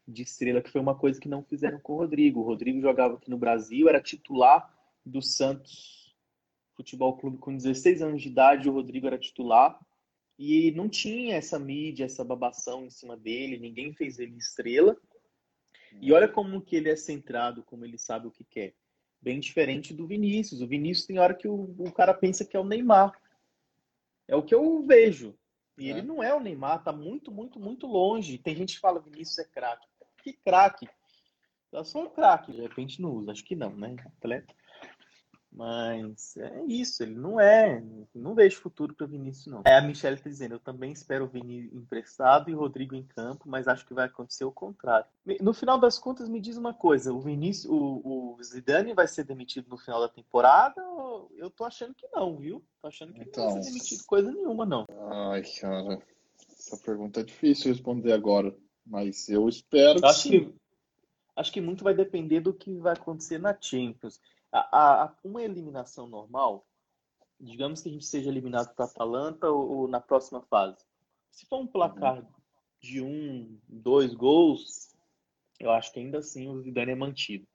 [0.06, 2.40] de estrela, que foi uma coisa que não fizeram com o Rodrigo.
[2.40, 4.70] O Rodrigo jogava aqui no Brasil, era titular
[5.06, 6.14] do Santos
[6.76, 9.80] Futebol Clube com 16 anos de idade, o Rodrigo era titular.
[10.42, 14.96] E não tinha essa mídia, essa babação em cima dele, ninguém fez ele estrela.
[16.00, 18.74] E olha como que ele é centrado, como ele sabe o que quer
[19.20, 20.62] bem diferente do Vinícius.
[20.62, 23.12] O Vinícius tem hora que o, o cara pensa que é o Neymar.
[24.26, 25.38] É o que eu vejo.
[25.76, 25.90] E é.
[25.90, 28.38] ele não é o Neymar, tá muito, muito, muito longe.
[28.38, 29.87] Tem gente que fala Vinícius é craque.
[30.22, 30.88] Que craque?
[31.70, 33.33] Eu sou um craque, de repente não usa.
[33.33, 33.94] Acho que não, né?
[34.07, 34.55] Atleta.
[35.52, 37.82] Mas é isso, ele não é.
[38.14, 39.62] Não vejo futuro para o Vinícius, não.
[39.66, 43.02] É, a Michelle está dizendo, eu também espero o Vini emprestado e o Rodrigo em
[43.02, 45.06] campo, mas acho que vai acontecer o contrário.
[45.40, 49.24] No final das contas, me diz uma coisa: o Vinícius, o, o Zidane vai ser
[49.24, 50.80] demitido no final da temporada?
[51.36, 52.64] Eu tô achando que não, viu?
[52.80, 53.46] Tô achando que então...
[53.46, 54.86] não vai ser demitido coisa nenhuma, não.
[55.32, 56.00] Ai, cara.
[56.48, 58.54] Essa pergunta é difícil responder agora.
[58.86, 60.60] Mas eu espero acho que, que
[61.36, 64.20] Acho que muito vai depender do que vai acontecer na Champions
[64.52, 66.66] a, a, uma eliminação normal,
[67.38, 70.84] digamos que a gente seja eliminado para Atalanta ou, ou, na próxima fase.
[71.30, 72.26] Se for um placar
[72.80, 74.94] de um, dois gols,
[75.58, 77.46] eu acho que ainda assim o Zidane é mantido.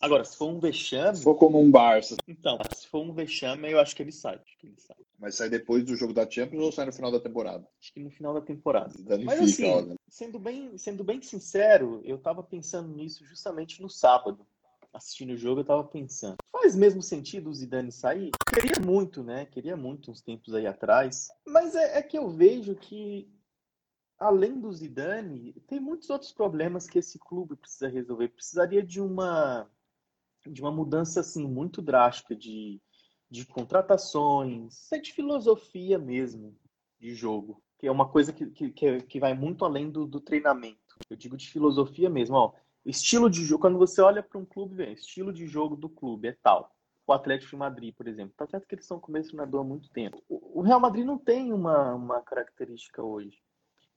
[0.00, 1.16] Agora, se for um vexame.
[1.16, 2.16] Se for como um Barça.
[2.26, 4.36] Então, se for um vexame, eu acho que ele sai.
[4.36, 4.96] Acho que ele sai.
[5.18, 7.68] Mas sai depois do jogo da Champions ou sai no final da temporada?
[7.80, 8.94] Acho que no final da temporada.
[9.24, 14.46] Mas assim, sendo bem, sendo bem sincero, eu tava pensando nisso justamente no sábado
[14.98, 18.30] assistindo o jogo, eu tava pensando, faz mesmo sentido o Zidane sair?
[18.52, 19.46] Queria muito, né?
[19.46, 21.28] Queria muito uns tempos aí atrás.
[21.46, 23.32] Mas é, é que eu vejo que,
[24.18, 28.28] além do Zidane, tem muitos outros problemas que esse clube precisa resolver.
[28.28, 29.70] Precisaria de uma,
[30.46, 32.80] de uma mudança, assim, muito drástica de,
[33.30, 36.56] de contratações, é de filosofia mesmo
[36.98, 37.62] de jogo.
[37.78, 40.98] Que é uma coisa que, que, que vai muito além do, do treinamento.
[41.08, 42.52] Eu digo de filosofia mesmo, ó
[42.88, 46.28] Estilo de jogo, quando você olha para um clube, vem, estilo de jogo do clube
[46.28, 46.74] é tal.
[47.06, 48.32] O Atlético de Madrid, por exemplo.
[48.34, 50.22] Tá certo que eles são começo treinador há muito tempo.
[50.28, 53.38] O Real Madrid não tem uma, uma característica hoje.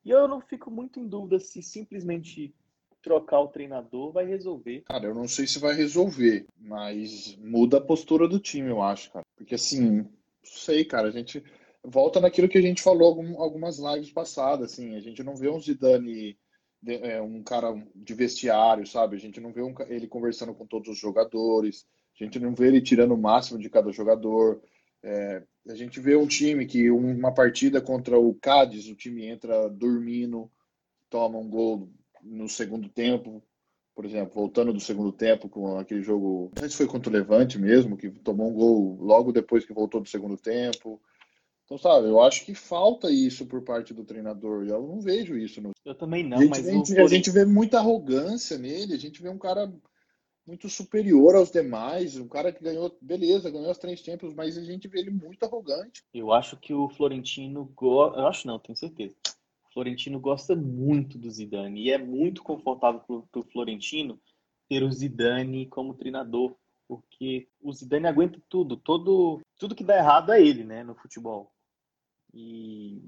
[0.03, 2.53] E eu não fico muito em dúvida se simplesmente
[3.01, 4.81] trocar o treinador vai resolver.
[4.81, 9.11] Cara, eu não sei se vai resolver, mas muda a postura do time, eu acho,
[9.11, 9.25] cara.
[9.35, 10.05] Porque assim,
[10.43, 11.43] sei, cara, a gente
[11.83, 15.59] volta naquilo que a gente falou algumas lives passadas, assim, a gente não vê um
[15.59, 16.37] Zidane
[16.85, 19.15] é, um cara de vestiário, sabe?
[19.15, 21.85] A gente não vê um, ele conversando com todos os jogadores,
[22.19, 24.61] a gente não vê ele tirando o máximo de cada jogador.
[25.03, 29.69] É, a gente vê um time que uma partida contra o Cádiz, o time entra
[29.69, 30.49] dormindo,
[31.09, 31.89] toma um gol
[32.23, 33.43] no segundo tempo,
[33.95, 37.97] por exemplo, voltando do segundo tempo com aquele jogo, se foi contra o Levante mesmo,
[37.97, 41.01] que tomou um gol logo depois que voltou do segundo tempo.
[41.71, 44.67] Então, sabe, eu acho que falta isso por parte do treinador.
[44.67, 45.61] Eu não vejo isso.
[45.61, 45.71] No...
[45.85, 46.67] Eu também não, a gente, mas.
[46.67, 49.73] A gente, a gente vê muita arrogância nele, a gente vê um cara
[50.45, 54.63] muito superior aos demais, um cara que ganhou, beleza, ganhou as três Champions, mas a
[54.65, 56.03] gente vê ele muito arrogante.
[56.13, 59.15] Eu acho que o Florentino gosta, eu acho não, tenho certeza.
[59.69, 64.19] O Florentino gosta muito do Zidane e é muito confortável para o Florentino
[64.67, 66.53] ter o Zidane como treinador,
[66.85, 71.49] porque o Zidane aguenta tudo, todo tudo que dá errado é ele, né, no futebol.
[72.33, 73.01] E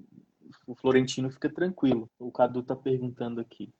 [0.67, 2.09] o Florentino fica tranquilo.
[2.19, 3.74] O Cadu está perguntando aqui.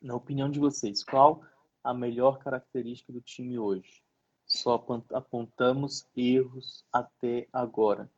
[0.00, 1.42] Na opinião de vocês, qual
[1.82, 4.02] a melhor característica do time hoje?
[4.46, 8.10] Só apontamos erros até agora.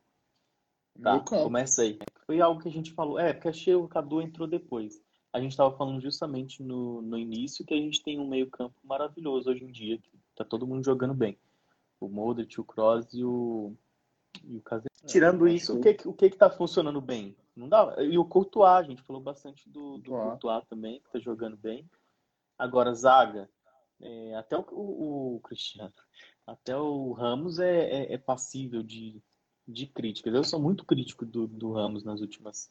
[1.00, 1.98] Tá, começa aí.
[2.24, 3.18] Foi algo que a gente falou.
[3.18, 5.00] É, porque achei o Cadu entrou depois.
[5.32, 9.50] a gente estava falando justamente no, no início que a gente tem um meio-campo maravilhoso
[9.50, 11.38] hoje em dia, que tá todo mundo jogando bem.
[12.00, 13.72] O Modric, o Kroos e o,
[14.44, 14.95] e o Casemiro.
[15.06, 15.88] É, Tirando isso, que...
[15.90, 17.36] o que o que está funcionando bem?
[17.54, 17.96] Não dá.
[18.02, 21.88] E o Courtois, a gente falou bastante do, do Courtois também, que está jogando bem.
[22.58, 23.48] Agora, zaga,
[24.00, 25.92] é, até o, o, o, Cristiano,
[26.46, 29.22] até o Ramos é, é, é, passível de,
[29.66, 30.34] de críticas.
[30.34, 32.70] Eu sou muito crítico do, do Ramos nas últimas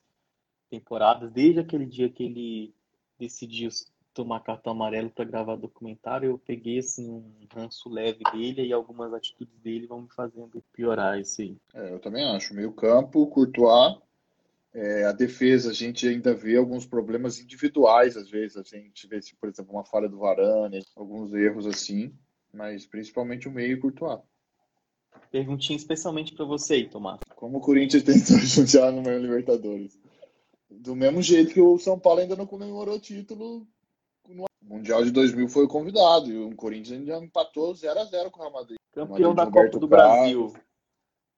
[0.70, 2.76] temporadas, desde aquele dia que ele
[3.18, 3.70] decidiu
[4.16, 9.14] tomar cartão amarelo para gravar documentário, eu peguei assim um ranço leve dele e algumas
[9.14, 11.58] atitudes dele vão me fazendo piorar isso aí.
[11.74, 12.56] É, eu também acho.
[12.56, 13.98] Meio campo, Courtois,
[14.74, 18.58] é, a defesa, a gente ainda vê alguns problemas individuais, às vezes.
[18.58, 22.14] A gente vê, por exemplo, uma falha do Varane, alguns erros assim,
[22.54, 24.22] mas principalmente o meio e Courtois.
[25.30, 27.20] Perguntinha especialmente para você aí, Tomás.
[27.36, 30.00] Como o Corinthians tentou juntar no meio Libertadores?
[30.70, 33.68] Do mesmo jeito que o São Paulo ainda não comemorou o título.
[34.28, 38.40] No Mundial de 2000 foi convidado e o Corinthians ainda empatou 0 a 0 com
[38.40, 38.78] o Real Madrid.
[38.94, 40.54] Campeão Madrid da Copa do Brasil.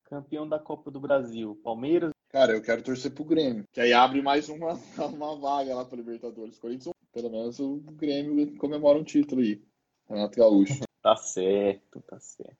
[0.04, 1.60] Campeão da Copa do Brasil.
[1.64, 3.66] Palmeiras Cara, eu quero torcer pro Grêmio.
[3.72, 4.74] Que aí abre mais uma,
[5.14, 6.60] uma vaga lá para Libertadores.
[6.60, 9.62] Corinthians, pelo menos o Grêmio comemora um título aí.
[10.10, 10.80] Renato Gaúcho.
[11.02, 12.58] tá certo, tá certo.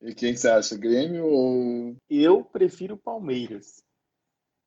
[0.00, 0.76] E quem você acha?
[0.76, 1.96] Grêmio ou.
[2.08, 3.82] Eu prefiro Palmeiras.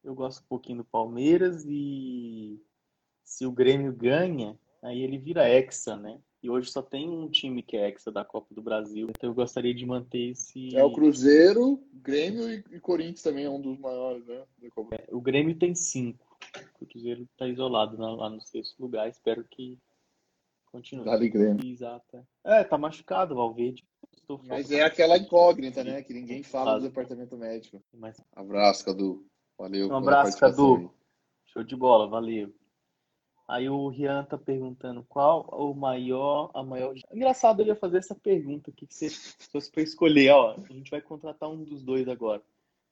[0.04, 2.62] Eu gosto um pouquinho do Palmeiras e
[3.24, 6.20] se o Grêmio ganha, aí ele vira hexa, né?
[6.42, 9.08] E hoje só tem um time que é hexa da Copa do Brasil.
[9.10, 10.76] Então eu gostaria de manter esse.
[10.76, 14.44] É o Cruzeiro, Grêmio e, Corinthians também é um dos maiores, né?
[14.92, 16.38] É, o Grêmio tem cinco.
[16.80, 19.10] O Cruzeiro está isolado lá no sexto lugar.
[19.10, 19.78] Espero que
[20.72, 21.06] continue.
[21.06, 21.66] Dali Grêmio.
[21.66, 22.26] Exato.
[22.44, 23.84] É, tá machucado o Valverde.
[24.46, 26.02] Mas é aquela incógnita, né?
[26.04, 27.82] Que ninguém fala do departamento médico.
[27.94, 28.22] Mas...
[28.36, 29.26] Abraço, Cadu.
[29.58, 29.90] Valeu.
[29.90, 30.94] Um abraço, Cadu.
[31.46, 32.54] Show de bola, valeu.
[33.48, 36.94] Aí o Rian tá perguntando qual o maior, a maior.
[37.14, 40.74] Engraçado eu ia fazer essa pergunta aqui que você, se fosse para escolher, ó, a
[40.74, 42.42] gente vai contratar um dos dois agora.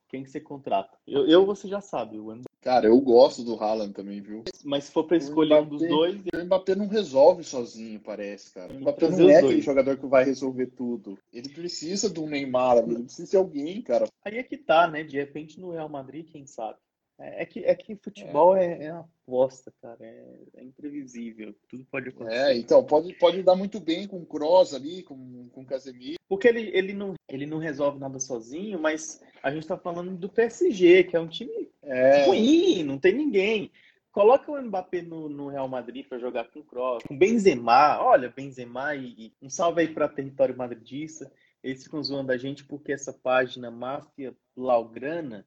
[0.08, 0.97] Quem que você contrata?
[1.06, 2.45] Eu, eu você já sabe, o Mbappé.
[2.62, 4.43] Cara, eu gosto do Haaland também, viu?
[4.64, 8.53] Mas se for para escolher Mbappé, um dos dois, o Mbappé não resolve sozinho, parece,
[8.53, 8.74] cara.
[8.74, 11.18] O Mbappé não é aquele jogador que vai resolver tudo.
[11.34, 14.08] Ele precisa um Neymar, ele precisa de alguém, cara.
[14.24, 15.03] Aí é que tá, né?
[15.03, 16.78] De repente no Real Madrid, quem sabe?
[17.20, 19.97] É, é que, é que futebol é, é uma aposta, cara.
[20.01, 21.55] É, é, imprevisível.
[21.70, 22.38] Tudo pode acontecer.
[22.38, 26.20] É, então, pode, pode dar muito bem com o Kroos ali, com, com o Casemiro.
[26.28, 30.30] Porque ele, ele, não, ele não resolve nada sozinho, mas a gente tá falando do
[30.30, 32.26] PSG, que é um time é.
[32.26, 33.72] ruim, não tem ninguém.
[34.11, 38.01] Coloca o Mbappé no, no Real Madrid para jogar com o Kroos, com Benzema.
[38.01, 41.32] Olha, Benzema e, e um salve aí para território madridista.
[41.61, 45.45] Eles ficam zoando a gente porque essa página Máfia Blaugrana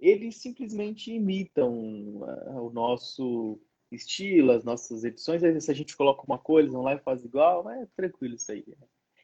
[0.00, 5.42] eles simplesmente imitam uh, o nosso estilo, as nossas edições.
[5.62, 8.52] Se a gente coloca uma coisa, eles vão lá e faz igual, é tranquilo isso
[8.52, 8.64] aí.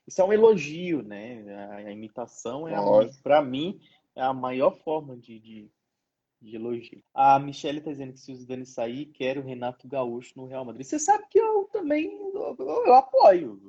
[0.07, 1.45] Isso é um elogio, né?
[1.71, 2.75] A, imitação é,
[3.23, 3.81] para mim,
[4.17, 5.71] é a maior forma de, de,
[6.41, 7.03] de elogio.
[7.15, 10.65] A Michelle está dizendo que se o Zidane sair, quer o Renato Gaúcho no Real
[10.65, 10.87] Madrid.
[10.87, 13.61] Você sabe que eu também eu, eu apoio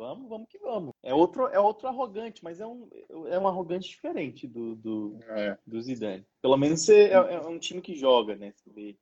[0.00, 0.94] vamos, vamos que vamos.
[1.02, 2.88] É outro, é outro arrogante, mas é um,
[3.28, 5.58] é um arrogante diferente do, do, é.
[5.66, 6.24] do Zidane.
[6.40, 8.52] Pelo menos você é, é, um time que joga, né?
[8.56, 8.96] Você vê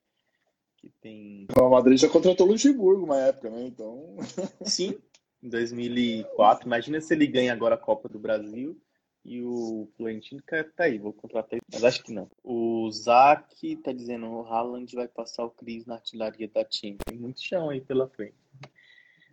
[0.77, 1.47] que tem.
[1.57, 3.65] O Madrid já contratou o Luxemburgo uma época, né?
[3.65, 4.17] Então.
[4.67, 4.99] Sim,
[5.41, 6.67] em 2004.
[6.67, 8.77] Imagina se ele ganha agora a Copa do Brasil
[9.25, 11.63] e o Florentino tá aí, vou contratar ele.
[11.73, 12.29] Mas acho que não.
[12.43, 16.99] O Zac tá dizendo o Haaland vai passar o Cris na artilharia da time.
[17.07, 18.35] Tem muito chão aí pela frente.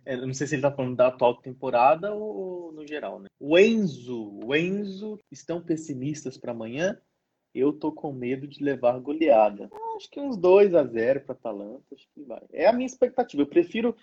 [0.06, 3.26] Eu não sei se ele tá falando da atual temporada ou no geral, né?
[3.40, 6.96] O Enzo, o Enzo, estão pessimistas para amanhã?
[7.52, 9.68] Eu tô com medo de levar goleada.
[9.96, 12.42] Acho que uns 2 a 0 para Atalanta, acho que vai.
[12.52, 13.42] É a minha expectativa.
[13.42, 13.96] Eu prefiro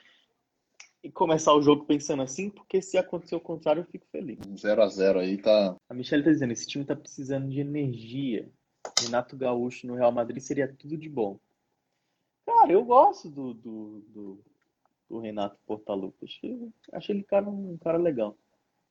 [1.14, 4.40] começar o jogo pensando assim, porque se acontecer o contrário, eu fico feliz.
[4.60, 5.76] 0 a 0 aí tá.
[5.88, 8.52] A Michelle tá dizendo, esse time tá precisando de energia.
[9.02, 11.40] Renato Gaúcho no Real Madrid seria tudo de bom.
[12.46, 14.44] Cara, eu gosto do, do, do
[15.14, 16.26] o Renato Portaluppi.
[16.26, 18.38] Achei, achei ele cara, um cara legal.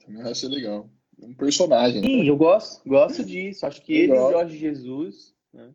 [0.05, 0.89] Também achei legal.
[1.21, 2.03] Um personagem.
[2.03, 2.29] Sim, né?
[2.29, 3.67] eu gosto, gosto disso.
[3.67, 5.75] Acho que ele e o Jorge Jesus, né?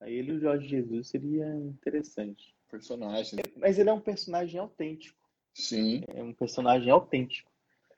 [0.00, 2.54] Aí ele e o Jorge Jesus seria interessante.
[2.70, 3.40] Personagem.
[3.56, 5.18] Mas ele é um personagem autêntico.
[5.52, 6.02] Sim.
[6.14, 7.50] É um personagem autêntico.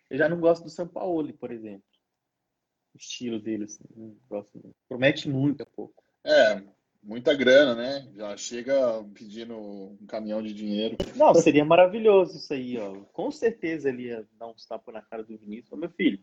[0.08, 1.84] Eu já não gosto do Sampaoli, por exemplo.
[2.94, 4.76] O estilo dele, assim, não gosto muito.
[4.88, 6.02] Promete muito a pouco.
[6.24, 6.62] É,
[7.02, 8.08] muita grana, né?
[8.14, 10.96] Já chega pedindo um caminhão de dinheiro.
[11.16, 12.94] Não, seria maravilhoso isso aí, ó.
[13.12, 15.78] Com certeza ele ia dar uns tapas na cara do Vinícius.
[15.78, 16.22] meu filho,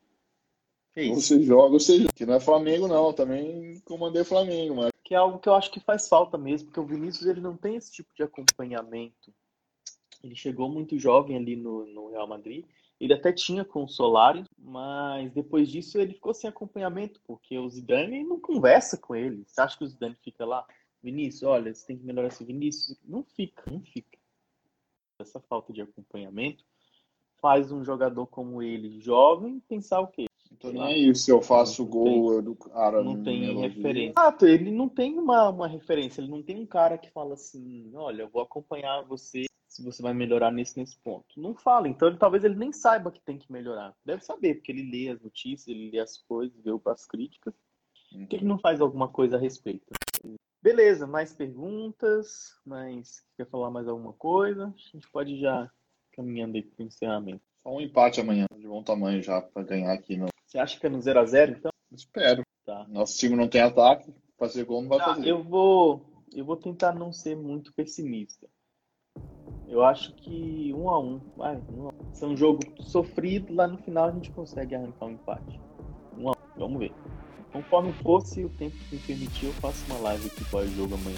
[0.93, 1.21] que isso?
[1.21, 2.13] Você joga, você joga.
[2.13, 3.13] Que não é Flamengo, não.
[3.13, 4.91] Também comandei Flamengo, mas.
[5.03, 7.55] que é algo que eu acho que faz falta mesmo, porque o Vinícius ele não
[7.55, 9.33] tem esse tipo de acompanhamento.
[10.23, 12.65] Ele chegou muito jovem ali no, no Real Madrid.
[12.99, 17.69] Ele até tinha com o Solari, mas depois disso ele ficou sem acompanhamento, porque o
[17.69, 19.43] Zidane não conversa com ele.
[19.47, 20.65] Você acha que o Zidane fica lá?
[21.01, 22.99] Vinícius, olha, você tem que melhorar esse Vinícius.
[23.05, 24.17] Não fica, não fica.
[25.17, 26.63] Essa falta de acompanhamento
[27.41, 30.25] faz um jogador como ele, jovem, pensar o quê?
[30.51, 33.01] Então não é isso, eu faço não gol tem, do cara.
[33.01, 34.11] Não tem referência.
[34.11, 37.91] Exato, ele não tem uma, uma referência, ele não tem um cara que fala assim,
[37.95, 41.39] olha, eu vou acompanhar você se você vai melhorar nesse, nesse ponto.
[41.39, 43.95] Não fala, então ele, talvez ele nem saiba que tem que melhorar.
[44.03, 47.53] Deve saber, porque ele lê as notícias, ele lê as coisas, vê as críticas.
[48.11, 49.85] Por que ele não faz alguma coisa a respeito?
[50.61, 52.55] Beleza, mais perguntas?
[52.65, 53.23] Mais...
[53.37, 54.73] Quer falar mais alguma coisa?
[54.75, 55.71] A gente pode já
[56.13, 57.43] caminhando aí para o encerramento.
[57.61, 60.17] Só um empate amanhã, de bom tamanho já, para ganhar aqui.
[60.17, 60.27] No...
[60.47, 61.71] Você acha que é no 0x0, então?
[61.91, 62.43] Espero.
[62.65, 62.87] Tá.
[62.89, 65.29] Nosso time não tem ataque, fazer gol não vai ah, fazer.
[65.29, 68.49] Eu vou, eu vou tentar não ser muito pessimista.
[69.69, 72.13] Eu acho que um a um, vai, um a um.
[72.13, 75.61] Se é um jogo sofrido, lá no final a gente consegue arrancar um empate.
[76.17, 76.91] Um a um, vamos ver.
[77.51, 81.17] Conforme fosse o tempo que me permitir, eu faço uma live aqui pós-jogo amanhã.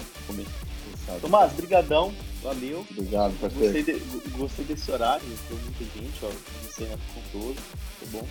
[1.20, 2.84] Tomás, brigadão, valeu.
[2.90, 3.72] Obrigado, parceiro.
[3.72, 6.28] Gostei, de, gostei desse horário, tem muita gente, ó,
[6.64, 8.26] encerrando com todos, tá bom?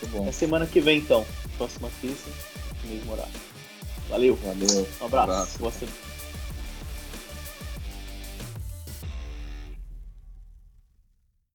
[0.00, 0.26] Tá bom.
[0.28, 1.24] É semana que vem, então,
[1.58, 2.30] próxima terça,
[2.84, 3.32] mesmo horário.
[4.08, 4.36] Valeu.
[4.36, 4.86] Valeu.
[5.00, 5.62] Um abraço.
[5.62, 6.13] Um abraço.